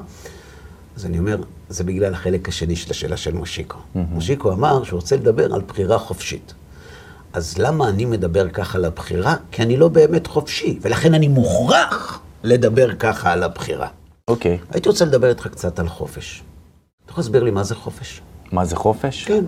[0.96, 1.38] אז אני אומר,
[1.70, 3.78] זה בגלל החלק השני של השאלה של מושיקו.
[3.96, 6.54] מושיקו אמר שהוא רוצה לדבר על בחירה חופשית.
[7.38, 9.36] אז למה אני מדבר ככה על הבחירה?
[9.52, 13.88] כי אני לא באמת חופשי, ולכן אני מוכרח לדבר ככה על הבחירה.
[14.28, 14.58] אוקיי.
[14.72, 16.44] הייתי רוצה לדבר איתך קצת על חופש.
[17.04, 18.22] אתה יכול להסביר לי מה זה חופש?
[18.52, 19.26] מה זה חופש?
[19.26, 19.46] כן,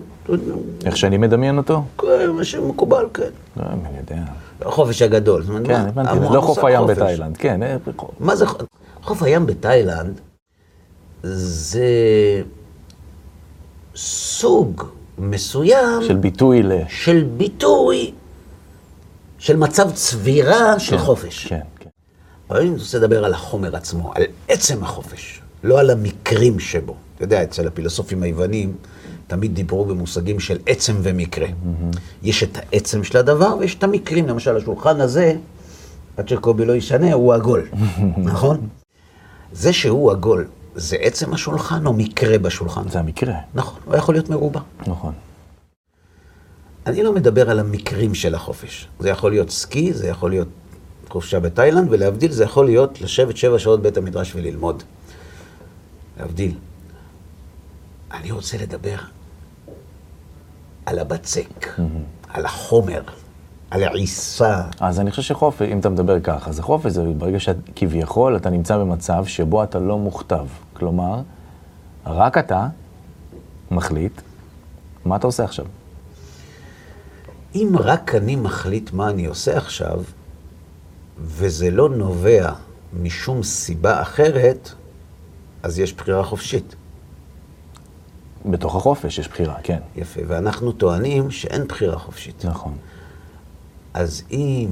[0.84, 1.82] איך שאני מדמיין אותו?
[1.98, 3.30] כן, מה שמקובל, כן.
[3.56, 4.22] לא, אני יודע.
[4.60, 5.44] החופש הגדול.
[5.64, 6.96] כן, הבנתי, לא חוף הים חופש.
[6.96, 7.62] בתאילנד, כן.
[7.62, 7.76] אה,
[8.20, 8.62] מה זה חוף?
[9.02, 10.20] חוף הים בתאילנד
[11.22, 11.88] זה
[13.96, 14.84] סוג
[15.20, 16.72] מסוים של ביטוי ל...
[16.88, 18.12] של ביטוי,
[19.38, 21.46] של מצב צבירה של כן, חופש.
[21.46, 21.88] כן, כן.
[22.50, 26.94] אבל אני רוצה לדבר על החומר עצמו, על עצם החופש, לא על המקרים שבו.
[27.16, 28.74] אתה יודע, אצל הפילוסופים היוונים
[29.26, 31.46] תמיד דיברו במושגים של עצם ומקרה.
[32.22, 34.28] יש את העצם של הדבר ויש את המקרים.
[34.28, 35.34] למשל, השולחן הזה,
[36.16, 37.68] עד שקובי לא ישנה, הוא עגול,
[38.16, 38.68] נכון?
[39.52, 42.88] זה שהוא עגול, זה עצם השולחן או מקרה בשולחן?
[42.88, 44.60] זה המקרה, נכון, הוא יכול להיות מרובע.
[44.86, 45.12] נכון.
[46.86, 48.88] אני לא מדבר על המקרים של החופש.
[48.98, 50.48] זה יכול להיות סקי, זה יכול להיות
[51.08, 54.82] חופשה בתאילנד, ולהבדיל זה יכול להיות לשבת שבע שעות בית המדרש וללמוד.
[56.20, 56.54] להבדיל.
[58.12, 58.96] אני רוצה לדבר
[60.86, 61.68] על הבצק,
[62.28, 63.02] על החומר,
[63.70, 64.62] על העיסה.
[64.80, 68.78] אז אני חושב שחופש, אם אתה מדבר ככה, אז החופש זה ברגע שכביכול אתה נמצא
[68.78, 70.46] במצב שבו אתה לא מוכתב.
[70.72, 71.20] כלומר,
[72.06, 72.68] רק אתה
[73.70, 74.20] מחליט
[75.04, 75.64] מה אתה עושה עכשיו.
[77.54, 80.02] אם רק אני מחליט מה אני עושה עכשיו,
[81.18, 82.52] וזה לא נובע
[83.02, 84.70] משום סיבה אחרת,
[85.62, 86.74] אז יש בחירה חופשית.
[88.46, 89.78] בתוך החופש יש בחירה, כן.
[89.96, 92.44] יפה, ואנחנו טוענים שאין בחירה חופשית.
[92.44, 92.76] נכון.
[93.94, 94.68] אז אם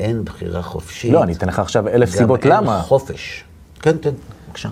[0.00, 1.12] אין בחירה חופשית...
[1.12, 2.80] לא, אני אתן לך עכשיו אלף גם סיבות אין למה.
[2.82, 3.44] חופש.
[3.82, 4.10] כן, תן,
[4.46, 4.68] בבקשה.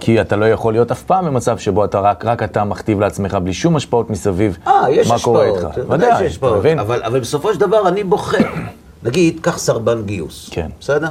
[0.00, 3.34] כי אתה לא יכול להיות אף פעם במצב שבו אתה רק, רק אתה מכתיב לעצמך
[3.34, 4.58] בלי שום השפעות מסביב.
[4.66, 5.46] אה, יש מה השפעות.
[5.58, 5.78] קורה איתך.
[5.90, 6.58] ודאי אתה השפעות.
[6.58, 6.78] מבין?
[6.78, 8.38] אבל, אבל בסופו של דבר אני בוחר.
[9.04, 10.48] נגיד, קח סרבן גיוס.
[10.52, 10.70] כן.
[10.80, 11.08] בסדר?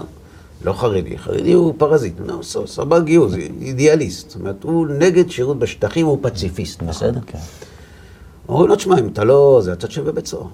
[0.64, 4.30] לא חרדי, חרדי הוא פרזיט, לא, ס- סרבן גיוס, אידיאליסט.
[4.30, 7.20] זאת אומרת, הוא נגד שירות בשטחים, הוא פציפיסט, בסדר?
[7.28, 7.38] כן.
[8.50, 9.60] אומרים לו, תשמע, אם אתה לא...
[9.64, 10.46] זה אתה יושב בית סוהר.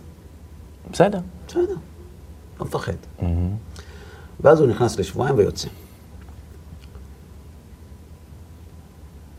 [0.91, 1.19] בסדר.
[1.47, 1.76] בסדר,
[2.60, 2.93] לא מפחד.
[4.39, 5.67] ואז הוא נכנס לשבועיים ויוצא.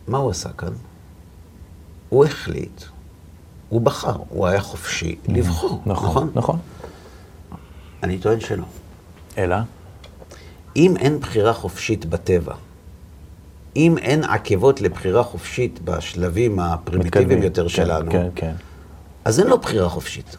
[0.08, 0.72] מה הוא עשה כאן?
[2.08, 2.82] הוא החליט,
[3.68, 6.30] הוא בחר, הוא היה חופשי לבחור, נכון, נכון?
[6.34, 6.58] נכון.
[8.02, 8.64] אני טוען שלא.
[9.38, 9.56] אלא?
[10.76, 12.54] אם אין בחירה חופשית בטבע,
[13.76, 17.42] אם אין עקבות לבחירה חופשית בשלבים הפרימיטיביים.
[17.42, 18.54] יותר כן, שלנו, כן, כן.
[19.24, 20.36] אז אין לו בחירה חופשית.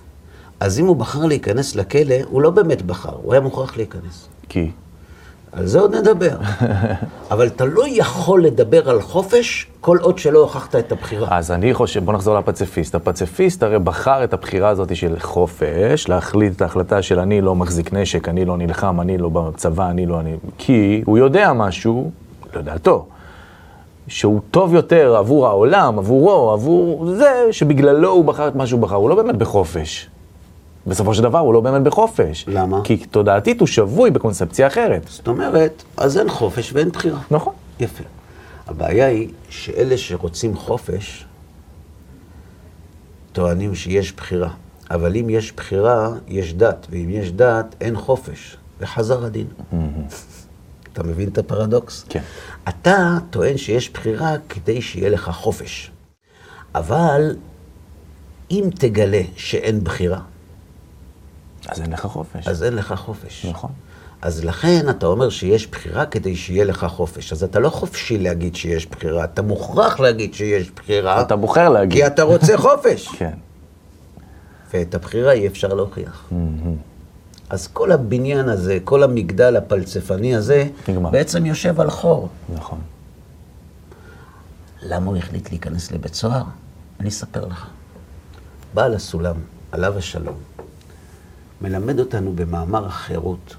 [0.59, 4.27] אז אם הוא בחר להיכנס לכלא, הוא לא באמת בחר, הוא היה מוכרח להיכנס.
[4.49, 4.71] כי?
[5.51, 6.37] על זה עוד נדבר.
[7.31, 11.27] אבל אתה לא יכול לדבר על חופש כל עוד שלא הוכחת את הבחירה.
[11.31, 12.95] אז אני חושב, בוא נחזור לפציפיסט.
[12.95, 17.93] הפציפיסט הרי בחר את הבחירה הזאת של חופש, להחליט את ההחלטה של אני לא מחזיק
[17.93, 20.19] נשק, אני לא נלחם, אני לא בצבא, אני לא...
[20.19, 20.35] אני...
[20.57, 22.11] כי הוא יודע משהו,
[22.55, 23.05] לדעתו,
[24.07, 28.95] שהוא טוב יותר עבור העולם, עבורו, עבור זה, שבגללו הוא בחר את מה שהוא בחר.
[28.95, 30.09] הוא לא באמת בחופש.
[30.89, 32.45] בסופו של דבר הוא לא באמת בחופש.
[32.47, 32.81] למה?
[32.83, 35.01] כי תודעתית הוא שבוי בקונספציה אחרת.
[35.09, 37.19] זאת אומרת, אז אין חופש ואין בחירה.
[37.31, 37.53] נכון.
[37.79, 38.03] יפה.
[38.67, 41.25] הבעיה היא שאלה שרוצים חופש,
[43.31, 44.49] טוענים שיש בחירה.
[44.91, 48.57] אבל אם יש בחירה, יש דת, ואם יש דת, אין חופש.
[48.79, 49.47] וחזר הדין.
[50.93, 52.05] אתה מבין את הפרדוקס?
[52.09, 52.21] כן.
[52.69, 55.91] אתה טוען שיש בחירה כדי שיהיה לך חופש.
[56.75, 57.35] אבל
[58.51, 60.19] אם תגלה שאין בחירה,
[61.67, 62.47] אז אין לך חופש.
[62.47, 63.45] אז אין לך חופש.
[63.45, 63.71] נכון.
[64.21, 67.31] אז לכן אתה אומר שיש בחירה כדי שיהיה לך חופש.
[67.33, 71.97] אז אתה לא חופשי להגיד שיש בחירה, אתה מוכרח להגיד שיש בחירה, אתה בוחר להגיד.
[72.01, 73.07] כי אתה רוצה חופש.
[73.07, 73.33] כן.
[74.73, 76.29] ואת הבחירה אי אפשר להוכיח.
[77.49, 81.09] אז כל הבניין הזה, כל המגדל הפלצפני הזה, נגמר.
[81.09, 82.29] בעצם יושב על חור.
[82.55, 82.79] נכון.
[84.81, 86.43] למה הוא החליט להיכנס לבית סוהר?
[86.99, 87.65] אני אספר לך.
[88.73, 89.35] בעל הסולם,
[89.71, 90.35] עליו השלום,
[91.61, 93.55] מלמד אותנו במאמר החירות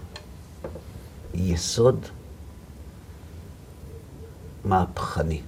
[1.34, 2.06] יסוד
[4.64, 5.42] מהפכני,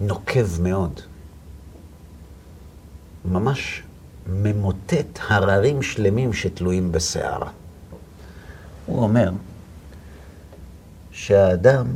[0.00, 1.00] נוקב מאוד,
[3.24, 3.82] ממש
[4.26, 7.50] ממוטט הררים שלמים שתלויים בסערה.
[8.86, 9.30] הוא אומר
[11.12, 11.86] שהאדם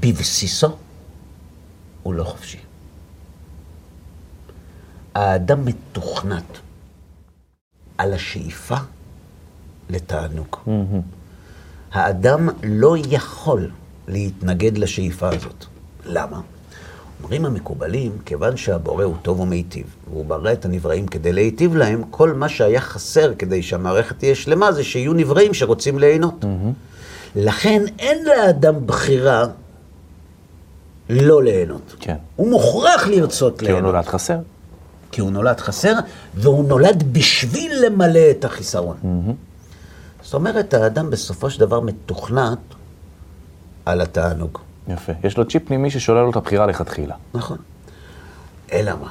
[0.00, 0.76] בבסיסו
[2.02, 2.67] הוא לא חופשי.
[5.18, 6.58] האדם מתוכנת
[7.98, 8.76] על השאיפה
[9.90, 10.56] לתענוג.
[11.92, 13.70] האדם לא יכול
[14.08, 15.64] להתנגד לשאיפה הזאת.
[16.04, 16.40] למה?
[17.22, 22.32] אומרים המקובלים, כיוון שהבורא הוא טוב ומיטיב, והוא ברא את הנבראים כדי להיטיב להם, כל
[22.32, 26.44] מה שהיה חסר כדי שהמערכת תהיה שלמה זה שיהיו נבראים שרוצים ליהנות.
[27.36, 29.44] לכן אין לאדם בחירה
[31.10, 31.96] לא ליהנות.
[32.00, 32.16] כן.
[32.36, 33.92] הוא מוכרח לרצות כי הוא ליהנות.
[33.92, 34.38] נולד חסר.
[35.18, 35.92] כי הוא נולד חסר,
[36.34, 38.96] והוא נולד בשביל למלא את החיסרון.
[40.22, 42.58] זאת אומרת, האדם בסופו של דבר מתוכנת
[43.84, 44.58] על התענוג.
[44.88, 45.12] יפה.
[45.24, 47.14] יש לו צ'יפ פנימי ששולל לו את הבחירה לכתחילה.
[47.34, 47.58] נכון.
[48.72, 49.08] אלא מה?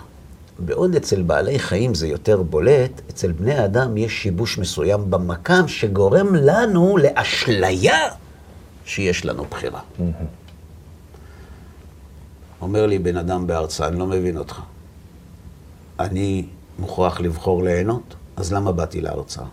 [0.59, 6.35] בעוד אצל בעלי חיים זה יותר בולט, אצל בני אדם יש שיבוש מסוים במקם שגורם
[6.35, 7.99] לנו לאשליה
[8.85, 9.81] שיש לנו בחירה.
[12.61, 14.61] אומר לי בן אדם בהרצאה, אני לא מבין אותך.
[15.99, 16.45] אני
[16.79, 19.45] מוכרח לבחור ליהנות, אז למה באתי להרצאה?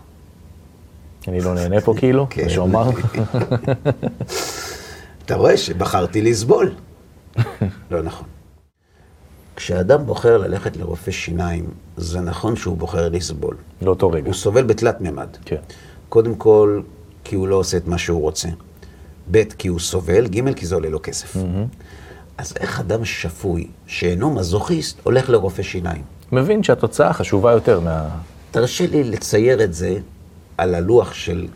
[1.27, 2.43] אני לא נהנה פה כאילו, כן.
[2.43, 2.89] זה שהוא אמר.
[5.25, 6.75] אתה רואה שבחרתי לסבול.
[7.91, 8.27] לא נכון.
[9.55, 13.55] כשאדם בוחר ללכת לרופא שיניים, זה נכון שהוא בוחר לסבול.
[13.81, 14.25] לאותו רגע.
[14.25, 15.27] הוא סובל בתלת מימד.
[15.45, 15.61] כן.
[16.09, 16.81] קודם כל,
[17.23, 18.49] כי הוא לא עושה את מה שהוא רוצה.
[19.31, 21.37] ב', כי הוא סובל, ג', כי זה עולה לו כסף.
[22.37, 26.03] אז איך אדם שפוי, שאינו מזוכיסט, הולך לרופא שיניים?
[26.35, 28.09] מבין שהתוצאה חשובה יותר מה...
[28.51, 29.97] תרשה לי לצייר את זה
[30.57, 31.47] על הלוח של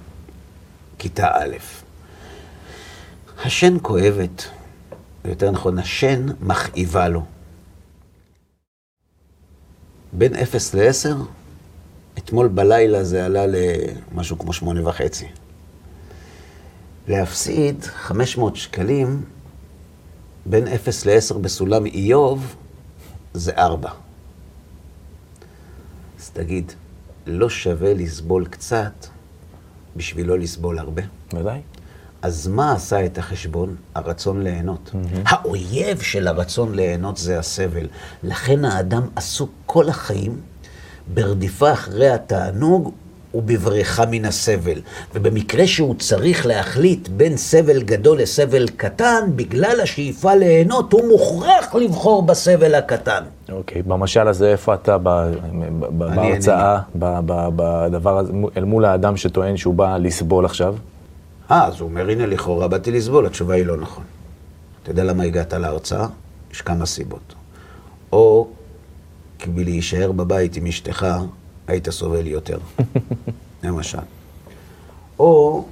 [0.99, 1.55] כיתה א'.
[3.45, 4.43] השן כואבת,
[5.25, 7.23] יותר נכון, השן מכאיבה לו.
[10.13, 11.15] בין 0 ל-10,
[12.17, 15.27] אתמול בלילה זה עלה למשהו כמו שמונה וחצי.
[17.07, 19.21] להפסיד 500 שקלים
[20.45, 22.55] בין 0 ל-10 בסולם איוב
[23.33, 23.89] זה 4.
[26.29, 26.71] אז תגיד,
[27.27, 29.05] לא שווה לסבול קצת
[29.95, 31.01] בשביל לא לסבול הרבה?
[31.33, 31.61] ודאי.
[32.21, 33.75] אז מה עשה את החשבון?
[33.95, 34.91] הרצון ליהנות.
[35.25, 37.87] האויב של הרצון ליהנות זה הסבל.
[38.23, 40.41] לכן האדם עסוק כל החיים
[41.13, 42.93] ברדיפה אחרי התענוג
[43.33, 44.81] ובבריחה מן הסבל.
[45.15, 52.23] ובמקרה שהוא צריך להחליט בין סבל גדול לסבל קטן, בגלל השאיפה ליהנות, הוא מוכרח לבחור
[52.23, 53.23] בסבל הקטן.
[53.51, 55.33] אוקיי, במשל הזה, איפה אתה ב- ב-
[55.97, 60.75] ב- בהרצאה, ב- ב- בדבר הזה, אל מול האדם שטוען שהוא בא לסבול עכשיו?
[61.51, 64.03] אה, אז הוא אומר, הנה, לכאורה באתי לסבול, התשובה היא לא נכון.
[64.83, 66.07] אתה יודע למה הגעת להרצאה?
[66.51, 67.33] יש כמה סיבות.
[68.11, 68.47] או
[69.39, 71.07] כי בלהישאר בבית עם אשתך,
[71.69, 72.57] היית סובל יותר,
[73.63, 73.97] למשל.
[75.19, 75.65] או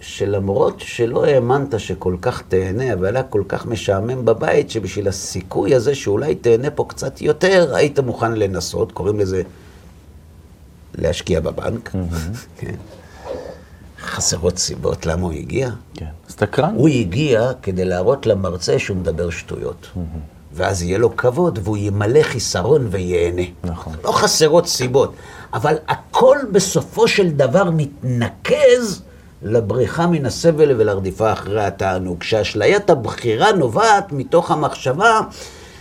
[0.00, 5.94] שלמרות שלא האמנת שכל כך תהנה, אבל היה כל כך משעמם בבית, שבשביל הסיכוי הזה
[5.94, 9.42] שאולי תהנה פה קצת יותר, היית מוכן לנסות, קוראים לזה
[10.94, 11.90] להשקיע בבנק.
[12.58, 12.74] כן.
[14.00, 15.70] חסרות סיבות למה הוא הגיע.
[15.94, 16.06] כן.
[16.30, 16.74] סתקרן?
[16.74, 19.86] הוא הגיע כדי להראות למרצה שהוא מדבר שטויות.
[20.54, 23.42] ואז יהיה לו כבוד והוא ימלא חיסרון וייהנה.
[23.64, 23.92] נכון.
[24.04, 25.14] לא חסרות סיבות,
[25.52, 29.02] אבל הכל בסופו של דבר מתנקז
[29.42, 32.22] לבריחה מן הסבל ולרדיפה אחרי התענוג.
[32.22, 35.20] שאשליית הבחירה נובעת מתוך המחשבה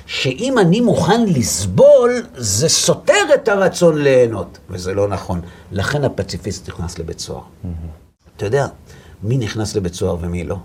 [0.06, 5.42] שאם אני מוכן לסבול, זה סותר את הרצון ליהנות, וזה לא נכון.
[5.72, 7.42] לכן הפציפיסט נכנס לבית סוהר.
[8.38, 8.68] אתה יודע,
[9.24, 10.58] מי נכנס לבית סוהר ומי לא?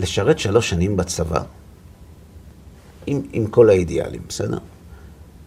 [0.00, 1.40] לשרת שלוש שנים בצבא,
[3.06, 4.58] עם, עם כל האידיאלים, בסדר?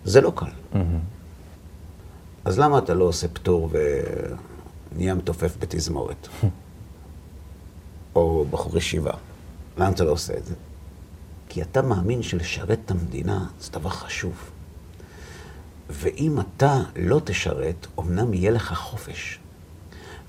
[0.05, 0.79] זה לא קל.
[2.45, 3.69] אז למה אתה לא עושה פטור
[4.91, 6.27] ונהיה מתופף בתזמורת?
[8.15, 9.13] או בחור ישיבה?
[9.77, 10.53] למה אתה לא עושה את זה?
[11.49, 14.33] כי אתה מאמין שלשרת את המדינה זה דבר חשוב.
[15.89, 19.39] ואם אתה לא תשרת, אמנם יהיה לך חופש.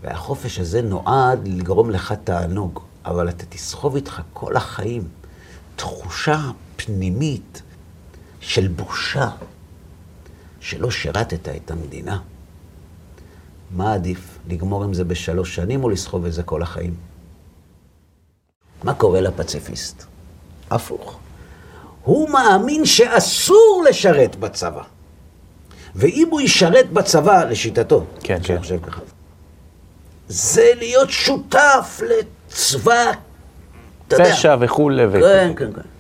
[0.03, 5.09] והחופש הזה נועד לגרום לך תענוג, אבל אתה תסחוב איתך כל החיים
[5.77, 6.51] תחושה
[6.85, 7.63] פנימית
[8.41, 9.29] של בושה,
[10.61, 12.19] שלא שירתת את המדינה.
[13.71, 16.95] מה עדיף, לגמור עם זה בשלוש שנים או לסחוב את זה כל החיים?
[18.83, 20.05] מה קורה לפציפיסט?
[20.71, 21.19] הפוך.
[22.03, 24.83] הוא מאמין שאסור לשרת בצבא.
[25.95, 28.59] ואם הוא ישרת בצבא, לשיטתו, כן, כן.
[28.59, 29.01] חושב ככה,
[30.29, 33.11] זה להיות שותף לצבא,
[34.09, 34.33] אתה יודע.
[34.33, 35.03] פשע וכולי.
[35.21, 36.00] כן, כן, כן.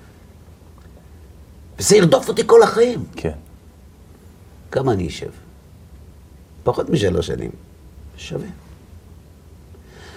[1.80, 3.04] וזה ירדוף אותי כל החיים.
[3.16, 3.32] כן.
[4.70, 5.30] כמה אני אשב?
[6.62, 7.50] פחות משלוש שנים.
[8.16, 8.48] שווה.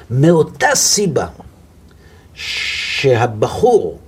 [0.10, 1.28] מאותה סיבה
[2.34, 4.00] שהבחור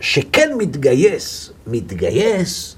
[0.00, 2.76] שכן מתגייס, מתגייס,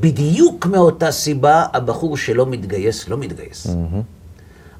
[0.00, 3.66] בדיוק מאותה סיבה הבחור שלא מתגייס, לא מתגייס.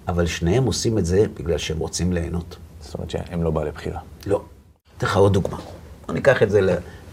[0.08, 2.56] אבל שניהם עושים את זה בגלל שהם רוצים ליהנות.
[2.80, 4.00] זאת אומרת שהם לא בעלי בחירה.
[4.26, 4.42] לא.
[4.98, 5.58] אתן לך עוד דוגמה.
[6.06, 6.60] בוא ניקח את זה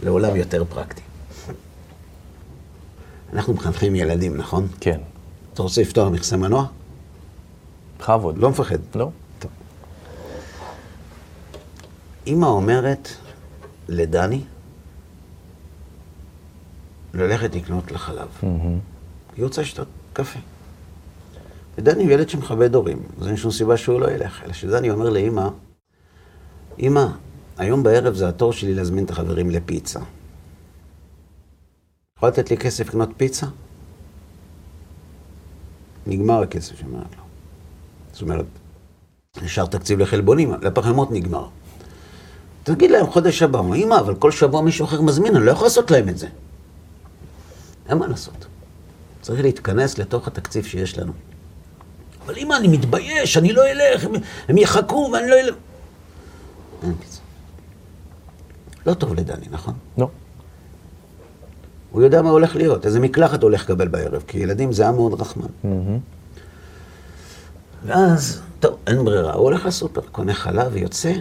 [0.03, 1.06] לעולם יותר פרקטי.
[3.33, 4.67] אנחנו מחנכים ילדים, נכון?
[4.79, 4.99] כן.
[5.53, 6.65] אתה רוצה לפתוח מכסה מנוע?
[7.99, 8.37] בכבוד.
[8.37, 8.77] לא מפחד.
[8.95, 9.09] לא.
[9.39, 9.51] טוב.
[12.27, 13.09] אמא אומרת
[13.87, 14.41] לדני
[17.13, 18.27] ללכת לקנות לחלב.
[19.35, 20.39] היא רוצה לשתות קפה.
[21.77, 24.41] ודני הוא ילד שמכבד הורים, אז אין שום סיבה שהוא לא ילך.
[24.45, 25.47] אלא שדני אומר לאמא,
[26.79, 27.05] אמא,
[27.57, 29.99] היום בערב זה התור שלי להזמין את החברים לפיצה.
[32.17, 33.45] יכולה לתת לי כסף לקנות פיצה?
[36.07, 37.23] נגמר הכסף, היא אומרת לו.
[38.13, 38.45] זאת אומרת,
[39.41, 41.47] נשאר תקציב לחלבונים, לפחמות נגמר.
[42.63, 45.65] תגיד להם חודש הבא, אומר, אמא, אבל כל שבוע מישהו אחר מזמין, אני לא יכול
[45.65, 46.27] לעשות להם את זה.
[47.89, 48.45] אין מה לעשות.
[49.21, 51.11] צריך להתכנס לתוך התקציב שיש לנו.
[52.25, 54.11] אבל אמא, אני מתבייש, אני לא אלך, הם,
[54.47, 55.55] הם יחכו ואני לא אלך.
[56.83, 57.19] אין פיצה.
[58.85, 59.73] לא טוב לדני, נכון?
[59.97, 60.09] לא.
[61.91, 65.21] הוא יודע מה הולך להיות, איזה מקלחת הולך לקבל בערב, כי ילדים זה עם מאוד
[65.21, 65.47] רחמן.
[67.85, 71.13] ואז, טוב, אין ברירה, הוא הולך לסופר, קונה חלב ויוצא,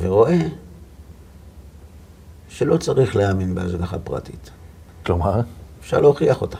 [0.00, 0.38] ורואה
[2.48, 4.50] שלא צריך להאמין בהשגחה פרטית.
[5.06, 5.40] כלומר,
[5.80, 6.58] אפשר להוכיח אותה.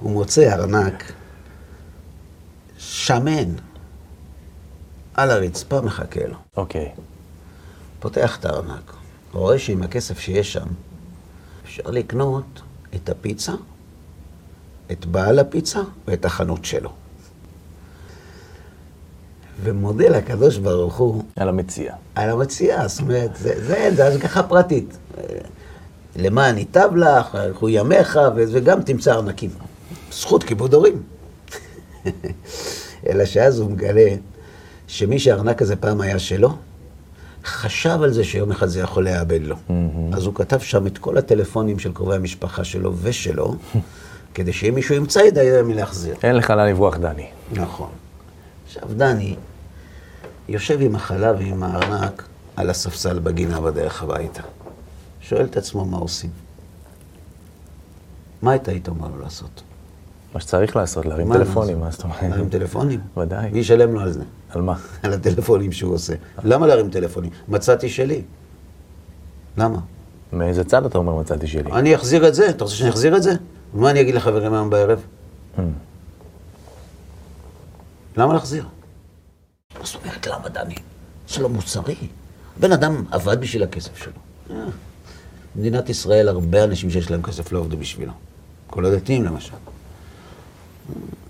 [0.00, 1.12] הוא מוצא ארנק
[2.78, 3.52] שמן
[5.14, 6.36] על הרצפה, מחכה לו.
[6.56, 6.92] אוקיי.
[8.00, 8.92] פותח את הארנק,
[9.32, 10.66] רואה שעם הכסף שיש שם,
[11.74, 12.62] אפשר לקנות
[12.94, 13.52] את הפיצה,
[14.92, 16.90] את בעל הפיצה ואת החנות שלו.
[19.62, 21.94] ומודה לקדוש ברוך הוא על המציע.
[22.14, 24.96] על המציאה, זאת אומרת, זה, זה, זה השגחה פרטית.
[26.16, 29.50] למען ייטב לך, יאריכו ימיך, וגם תמצא ארנקים.
[30.12, 31.02] זכות כיבוד הורים.
[33.08, 34.14] אלא שאז הוא מגלה
[34.86, 36.56] שמי שהארנק הזה פעם היה שלו,
[37.44, 39.56] חשב על זה שיום אחד זה יכול להיאבד לו.
[40.12, 43.54] אז הוא כתב שם את כל הטלפונים של קרובי המשפחה שלו ושלו,
[44.34, 46.14] כדי שאם מישהו ימצא, ידע מי להחזיר.
[46.22, 47.26] אין לך לאן לברוח, דני.
[47.52, 47.90] נכון.
[48.66, 49.36] עכשיו, דני
[50.48, 52.24] יושב עם החלב ועם הארנק
[52.56, 54.42] על הספסל בגינה בדרך הביתה.
[55.20, 56.30] שואל את עצמו מה עושים.
[58.42, 59.62] מה היית היית אומר לו לעשות?
[60.34, 61.80] מה שצריך לעשות, להרים מה טלפונים?
[61.80, 62.22] מה זאת אומרת?
[62.22, 63.00] להרים טלפונים?
[63.16, 63.50] ודאי.
[63.50, 64.22] מי ישלם לו על זה?
[64.50, 64.74] על מה?
[65.02, 66.14] על הטלפונים שהוא עושה.
[66.44, 67.30] למה להרים טלפונים?
[67.48, 68.22] מצאתי שלי.
[69.56, 69.78] למה?
[70.32, 71.72] מאיזה צד אתה אומר מצאתי שלי?
[71.72, 73.32] אני אחזיר את זה, אתה רוצה שאני אחזיר את זה?
[73.74, 75.00] ומה אני אגיד לחברים היום בערב?
[75.56, 75.60] Mm.
[78.16, 78.64] למה להחזיר?
[79.78, 80.74] מה זאת אומרת למה, דני?
[81.28, 81.96] זה לא מוסרי.
[82.60, 84.12] בן אדם עבד בשביל הכסף שלו.
[84.50, 84.56] אה.
[85.54, 88.12] במדינת ישראל הרבה אנשים שיש להם כסף לא עבדו בשבילו.
[88.66, 89.54] כל הדתיים למשל.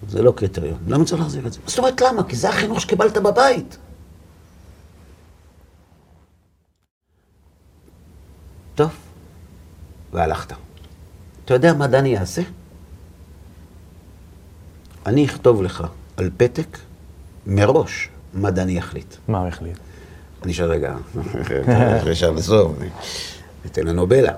[0.09, 0.79] זה לא קריטריון.
[0.89, 1.61] למה צריך להחזיר את זה?
[1.67, 2.25] זאת אומרת למה?
[2.29, 3.77] כי זה החינוך שקיבלת בבית.
[8.75, 8.91] טוב,
[10.13, 10.53] והלכת.
[11.45, 12.43] אתה יודע מה דני יעשה?
[15.07, 15.85] אני אכתוב לך
[16.17, 16.79] על פתק
[17.47, 19.15] מראש מה דני יחליט.
[19.29, 19.79] מה הוא החליט?
[20.43, 20.97] אני אשאל רגע,
[22.11, 22.73] ישר לסוף,
[23.65, 24.33] ניתן לנו בלע.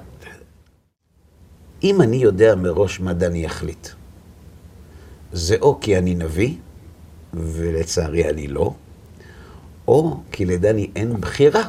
[1.83, 3.89] אם אני יודע מראש מה דני יחליט,
[5.33, 6.55] זה או כי אני נביא,
[7.35, 8.75] ולצערי אני לא,
[9.89, 11.63] או כי לדני אין בחירה,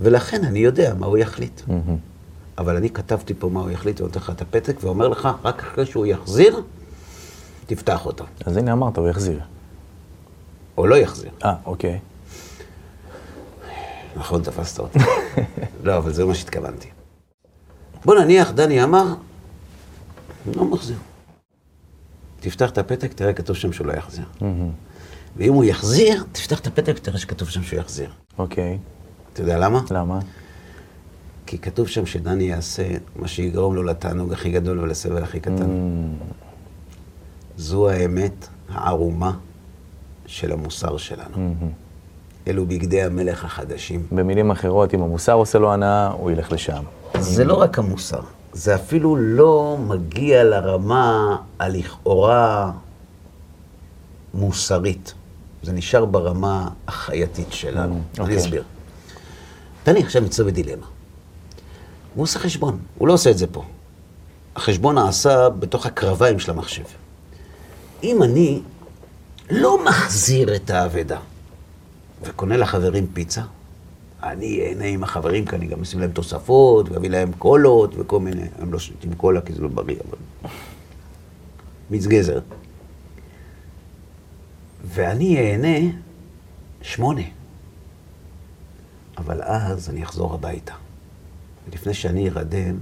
[0.00, 1.60] ולכן אני יודע מה הוא יחליט.
[2.58, 5.86] אבל אני כתבתי פה מה הוא יחליט, ונותן לך את הפתק, ואומר לך, רק אחרי
[5.86, 6.62] שהוא יחזיר,
[7.66, 8.24] תפתח אותו.
[8.46, 9.40] אז הנה אמרת, הוא יחזיר.
[10.76, 11.30] או לא יחזיר.
[11.44, 11.98] אה, אוקיי.
[14.16, 14.98] נכון, תפסת אותי.
[15.84, 16.88] לא, אבל זה מה שהתכוונתי.
[18.04, 19.14] בוא נניח, דני אמר,
[20.56, 20.96] לא מחזיר.
[22.42, 24.24] תפתח את הפתק, תראה כתוב שם שהוא לא יחזיר.
[25.36, 28.10] ואם הוא יחזיר, תפתח את הפתק, תראה שכתוב שם שהוא יחזיר.
[28.38, 28.78] אוקיי.
[29.32, 29.80] אתה יודע למה?
[29.90, 30.18] למה?
[31.46, 32.82] כי כתוב שם שדני יעשה
[33.16, 35.70] מה שיגרום לו לתענוג הכי גדול ולסבל הכי קטן.
[37.56, 39.32] זו האמת הערומה
[40.26, 41.54] של המוסר שלנו.
[42.48, 44.06] אלו בגדי המלך החדשים.
[44.12, 46.82] במילים אחרות, אם המוסר עושה לו הנאה, הוא ילך לשם.
[47.18, 48.20] זה לא רק המוסר,
[48.52, 52.72] זה אפילו לא מגיע לרמה הלכאורה
[54.34, 55.14] מוסרית.
[55.62, 57.94] זה נשאר ברמה החייתית שלנו.
[57.94, 58.36] Mm, אני אוקיי.
[58.36, 58.62] אסביר.
[59.84, 60.86] תן לי עכשיו מצוא בדילמה.
[62.14, 63.64] הוא עושה חשבון, הוא לא עושה את זה פה.
[64.56, 66.82] החשבון נעשה בתוך הקרביים של המחשב.
[68.02, 68.60] אם אני
[69.50, 71.18] לא מחזיר את האבדה
[72.22, 73.42] וקונה לחברים פיצה,
[74.22, 78.42] אני אהנה עם החברים, כי אני גם אשים להם תוספות, ואביא להם קולות וכל מיני,
[78.58, 80.18] הם לא שותים קולה כי זה לא בריא, אבל...
[81.90, 82.40] מיץ גזר.
[84.84, 85.92] ואני אהנה
[86.82, 87.22] שמונה.
[89.18, 90.74] אבל אז אני אחזור הביתה.
[91.68, 92.78] ולפני שאני ארדם,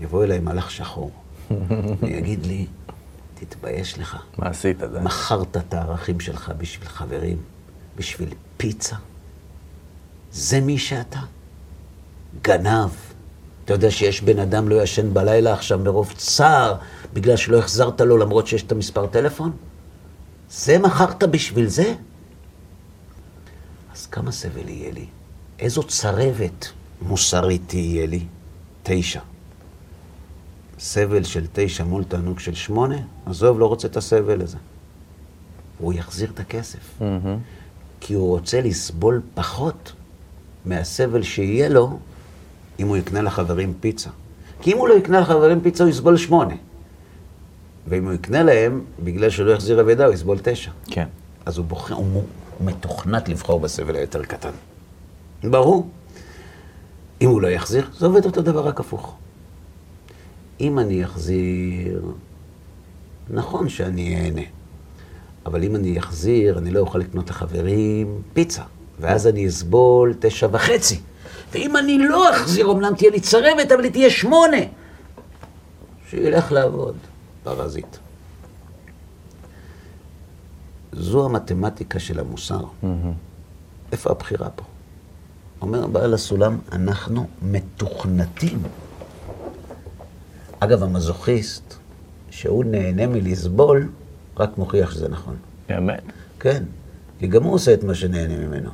[0.00, 1.10] יבוא אליי מלאך שחור.
[2.00, 2.66] ויגיד לי,
[3.34, 4.16] תתבייש לך.
[4.38, 5.04] מה עשית, דני?
[5.04, 7.36] מכרת את הערכים שלך בשביל חברים,
[7.96, 8.96] בשביל פיצה.
[10.34, 11.20] זה מי שאתה.
[12.42, 12.90] גנב.
[13.64, 16.74] אתה יודע שיש בן אדם לא ישן בלילה עכשיו מרוב צער,
[17.12, 19.52] בגלל שלא החזרת לו למרות שיש את המספר טלפון?
[20.50, 21.94] זה מכרת בשביל זה?
[23.94, 25.06] אז כמה סבל יהיה לי?
[25.58, 26.68] איזו צרבת
[27.02, 28.26] מוסרית תהיה לי?
[28.82, 29.20] תשע.
[30.78, 32.96] סבל של תשע מול תענוג של שמונה?
[33.26, 34.58] עזוב, לא רוצה את הסבל הזה.
[35.78, 37.00] הוא יחזיר את הכסף.
[37.00, 37.38] מהמם.
[38.00, 39.92] כי הוא רוצה לסבול פחות
[40.64, 41.98] מהסבל שיהיה לו
[42.80, 44.10] אם הוא יקנה לחברים פיצה.
[44.60, 46.54] כי אם הוא לא יקנה לחברים פיצה, הוא יסבול שמונה.
[47.88, 50.70] ואם הוא יקנה להם, בגלל שלא יחזיר אבדה, הוא יסבול תשע.
[50.86, 51.06] כן.
[51.46, 52.22] אז הוא בוחר, הוא
[52.58, 54.50] הוא מתוכנת לבחור בסבל היותר קטן.
[55.44, 55.88] ברור.
[57.20, 59.16] אם הוא לא יחזיר, זה עובד אותו דבר רק הפוך.
[60.60, 62.12] אם אני אחזיר,
[63.30, 64.42] נכון שאני אהנה,
[65.46, 68.62] אבל אם אני אחזיר, אני לא אוכל לקנות לחברים פיצה,
[69.00, 71.00] ואז אני אסבול תשע וחצי.
[71.52, 74.56] ואם אני לא אחזיר, אמנם תהיה לי צרבת, אבל היא תהיה שמונה.
[76.10, 76.96] שילך לעבוד,
[77.42, 77.96] פרזיט.
[80.92, 82.64] זו המתמטיקה של המוסר.
[83.92, 84.64] איפה הבחירה פה?
[85.62, 88.62] אומר בעל הסולם, אנחנו מתוכנתים.
[90.60, 91.74] אגב, המזוכיסט,
[92.30, 93.88] שהוא נהנה מלסבול,
[94.36, 95.36] רק מוכיח שזה נכון.
[95.68, 96.02] באמת.
[96.40, 96.62] כן,
[97.18, 98.70] כי גם הוא עושה את מה שנהנה ממנו.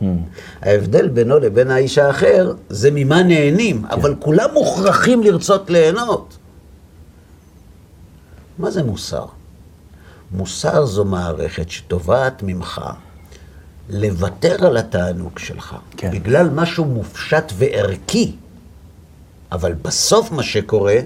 [0.62, 6.36] ההבדל בינו לבין האיש האחר זה ממה נהנים, אבל כולם מוכרחים לרצות ליהנות.
[8.58, 9.26] מה זה מוסר?
[10.32, 12.80] מוסר זו מערכת שתובעת ממך
[13.90, 16.10] לוותר על התענוג שלך, כן.
[16.10, 18.32] בגלל משהו מופשט וערכי.
[19.52, 20.96] אבל בסוף מה שקורה,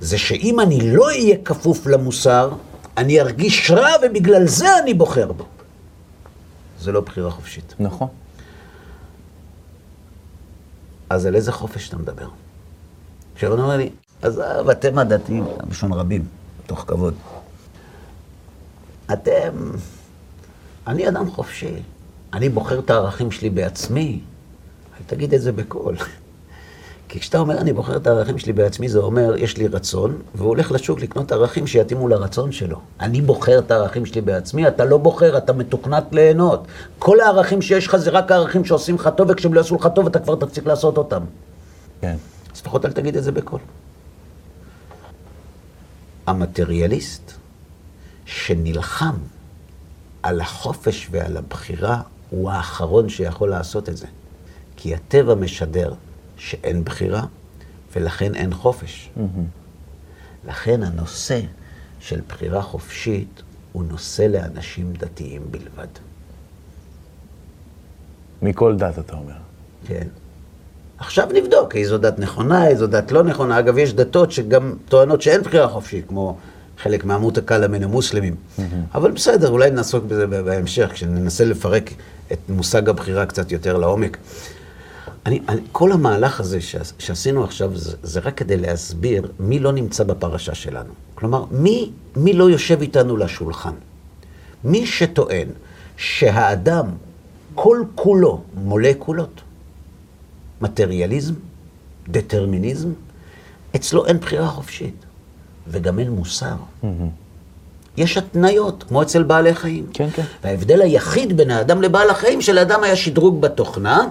[0.00, 2.50] זה שאם אני לא אהיה כפוף למוסר,
[2.96, 5.44] אני ארגיש רע ובגלל זה אני בוחר בו.
[6.84, 7.74] זה לא בחירה חופשית.
[7.80, 8.08] נכון.
[11.10, 12.28] אז על איזה חופש אתה מדבר?
[13.36, 13.90] שרון אומר לי,
[14.22, 16.24] עזב, אתם הדתיים, בלשון רבים,
[16.66, 17.14] תוך כבוד.
[19.12, 19.70] אתם,
[20.86, 21.82] אני אדם חופשי,
[22.32, 24.20] אני בוחר את הערכים שלי בעצמי.
[24.96, 25.96] אל תגיד את זה בקול.
[27.08, 30.48] כי כשאתה אומר, אני בוחר את הערכים שלי בעצמי, זה אומר, יש לי רצון, והוא
[30.48, 32.80] הולך לשוק לקנות ערכים שיתאימו לרצון שלו.
[33.00, 36.66] אני בוחר את הערכים שלי בעצמי, אתה לא בוחר, אתה מתוקנת ליהנות.
[36.98, 40.06] כל הערכים שיש לך זה רק הערכים שעושים לך טוב, וכשהם לא יעשו לך טוב,
[40.06, 41.22] אתה כבר תפסיק לעשות אותם.
[42.00, 42.16] כן.
[42.54, 43.60] אז לפחות אל תגיד את זה בקול.
[46.26, 47.32] המטריאליסט
[48.24, 49.14] שנלחם
[50.22, 52.00] על החופש ועל הבחירה,
[52.30, 54.06] הוא האחרון שיכול לעשות את זה.
[54.76, 55.92] כי הטבע משדר
[56.36, 57.22] שאין בחירה,
[57.96, 59.10] ולכן אין חופש.
[60.48, 61.40] לכן הנושא
[62.00, 65.86] של בחירה חופשית הוא נושא לאנשים דתיים בלבד.
[68.42, 69.34] מכל דת, אתה אומר.
[69.86, 70.06] כן.
[70.98, 73.58] עכשיו נבדוק איזו דת נכונה, איזו דת לא נכונה.
[73.58, 76.36] אגב, יש דתות שגם טוענות שאין בחירה חופשית, כמו
[76.78, 78.36] חלק מהמותקלה מן המוסלמים.
[78.94, 81.90] אבל בסדר, אולי נעסוק בזה בהמשך, כשננסה לפרק
[82.32, 84.16] את מושג הבחירה קצת יותר לעומק.
[85.26, 86.58] אני, אני, כל המהלך הזה
[86.98, 90.92] שעשינו עכשיו, זה, זה רק כדי להסביר מי לא נמצא בפרשה שלנו.
[91.14, 93.74] כלומר, מי, מי לא יושב איתנו לשולחן.
[94.64, 95.48] מי שטוען
[95.96, 96.86] שהאדם
[97.54, 99.40] כל כולו מולקולות,
[100.60, 101.34] מטריאליזם,
[102.08, 102.88] דטרמיניזם,
[103.76, 104.94] אצלו אין בחירה חופשית,
[105.68, 106.54] וגם אין מוסר.
[106.82, 106.86] Mm-hmm.
[107.96, 109.86] יש התניות, כמו אצל בעלי חיים.
[109.92, 110.22] כן, כן.
[110.44, 114.08] וההבדל היחיד בין האדם לבעל החיים, שלאדם היה שדרוג בתוכנה,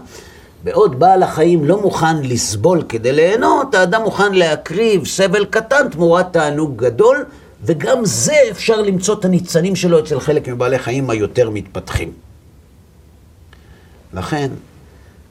[0.63, 6.77] בעוד בעל החיים לא מוכן לסבול כדי ליהנות, האדם מוכן להקריב סבל קטן תמורת תענוג
[6.77, 7.25] גדול,
[7.63, 12.13] וגם זה אפשר למצוא את הניצנים שלו אצל חלק מבעלי חיים היותר מתפתחים.
[14.13, 14.51] לכן,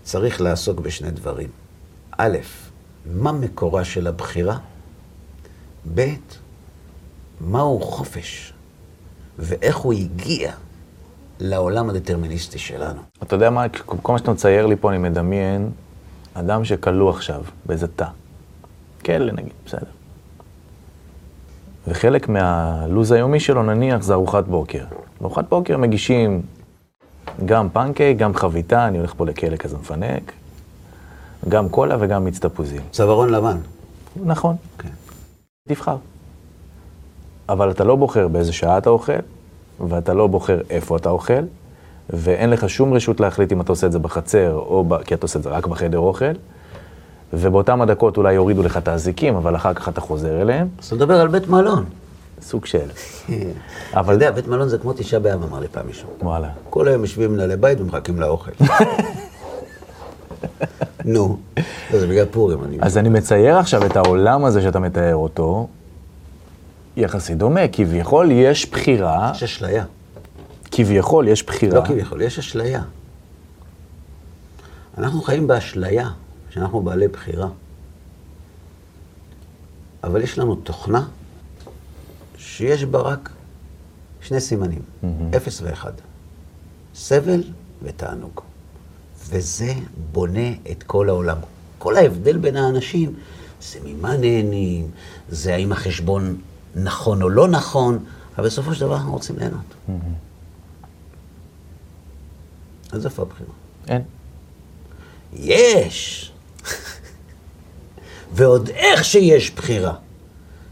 [0.04, 1.48] צריך לעסוק בשני דברים.
[2.18, 2.38] א',
[3.06, 4.56] מה מקורה של הבחירה?
[5.94, 6.14] ב',
[7.40, 8.52] מהו חופש?
[9.38, 10.52] ואיך הוא הגיע
[11.43, 13.01] לעולם הדטרמיניסטי שלנו.
[13.22, 15.70] אתה יודע מה, כל מה שאתה מצייר לי פה, אני מדמיין
[16.34, 18.07] אדם שכלוא עכשיו באיזה תא.
[19.05, 19.90] כלא נגיד, בסדר.
[21.88, 24.84] וחלק מהלו"ז היומי שלו, נניח, זה ארוחת בוקר.
[25.20, 26.43] בארוחת בוקר מגישים
[27.45, 30.32] גם פנקייק, גם חביתה, אני הולך פה לכלא כזה מפנק,
[31.49, 32.82] גם קולה וגם מיץ תפוזים.
[32.90, 33.57] צווארון לבן.
[34.24, 34.57] נכון.
[34.78, 34.88] כן.
[35.68, 35.97] תבחר.
[37.49, 39.12] אבל אתה לא בוחר באיזה שעה אתה אוכל,
[39.88, 41.42] ואתה לא בוחר איפה אתה אוכל,
[42.10, 45.02] ואין לך שום רשות להחליט אם אתה עושה את זה בחצר, או ב...
[45.02, 46.32] כי אתה עושה את זה רק בחדר אוכל,
[47.32, 50.68] ובאותם הדקות אולי יורידו לך את האזיקים, אבל אחר כך אתה חוזר אליהם.
[50.78, 51.84] אז אתה מדבר על בית מלון.
[52.42, 52.78] סוג של.
[53.94, 54.02] אבל...
[54.02, 56.08] אתה יודע, בית מלון זה כמו תשעה באב, אמר לי פעם מישהו.
[56.22, 56.48] וואלה.
[56.70, 58.50] כל היום יושבים מנהלי בית ומחכים לאוכל.
[61.04, 61.38] נו,
[61.92, 62.58] זה בגלל פורים.
[62.80, 65.66] אז אני מצייר עכשיו את העולם הזה שאתה מתאר אותו,
[66.97, 69.32] יחסית דומה, כביכול יש בחירה.
[69.34, 69.84] יש אשליה.
[70.70, 71.80] כביכול יש בחירה.
[71.80, 72.82] לא כביכול, יש אשליה.
[74.99, 76.11] אנחנו חיים באשליה,
[76.51, 77.49] שאנחנו בעלי בחירה.
[80.05, 81.09] אבל יש לנו תוכנה
[82.38, 83.30] שיש בה רק
[84.20, 85.36] שני סימנים, mm-hmm.
[85.36, 85.93] אפס ואחד.
[86.95, 87.43] סבל
[87.82, 88.40] ותענוג.
[89.28, 89.74] וזה
[90.12, 91.38] בונה את כל העולם.
[91.78, 93.14] כל ההבדל בין האנשים
[93.62, 94.90] זה ממה נהנים,
[95.28, 96.36] זה האם החשבון
[96.74, 97.98] נכון או לא נכון,
[98.38, 99.60] אבל בסופו של דבר אנחנו רוצים ליהנות.
[99.88, 99.92] Mm-hmm.
[102.92, 103.50] אז איפה הבחירה?
[103.88, 104.02] אין.
[105.32, 106.32] יש!
[108.34, 109.94] ועוד איך שיש בחירה.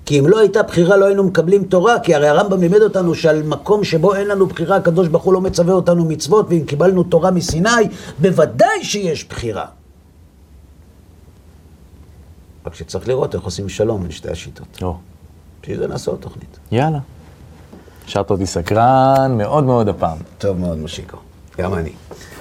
[0.06, 3.42] כי אם לא הייתה בחירה לא היינו מקבלים תורה, כי הרי הרמב"ם לימד אותנו שעל
[3.42, 7.30] מקום שבו אין לנו בחירה, הקדוש ברוך הוא לא מצווה אותנו מצוות, ואם קיבלנו תורה
[7.30, 7.70] מסיני,
[8.18, 9.66] בוודאי שיש בחירה.
[12.66, 14.82] רק שצריך לראות איך עושים שלום בין שתי השיטות.
[14.82, 14.96] או.
[15.62, 16.58] בשביל זה נעשה עוד תוכנית.
[16.72, 16.98] יאללה.
[18.06, 20.18] השארת אותי סקרן מאוד מאוד הפעם.
[20.38, 21.16] טוב מאוד, משיקו.
[21.58, 21.92] גם אני.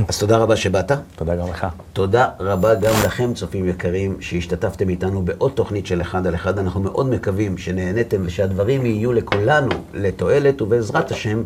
[0.08, 0.92] אז תודה רבה שבאת.
[1.16, 1.68] תודה גם לך.
[1.94, 6.60] תודה רבה גם לכם, צופים יקרים, שהשתתפתם איתנו בעוד תוכנית של אחד על אחד.
[6.60, 11.44] אנחנו מאוד מקווים שנהניתם ושהדברים יהיו לכולנו לתועלת, ובעזרת השם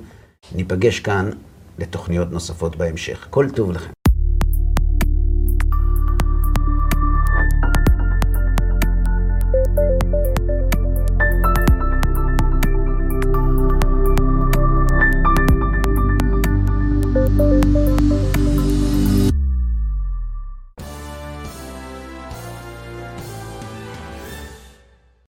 [0.56, 1.30] ניפגש כאן
[1.80, 3.28] לתוכניות נוספות בהמשך.
[3.30, 3.93] כל טוב לכם.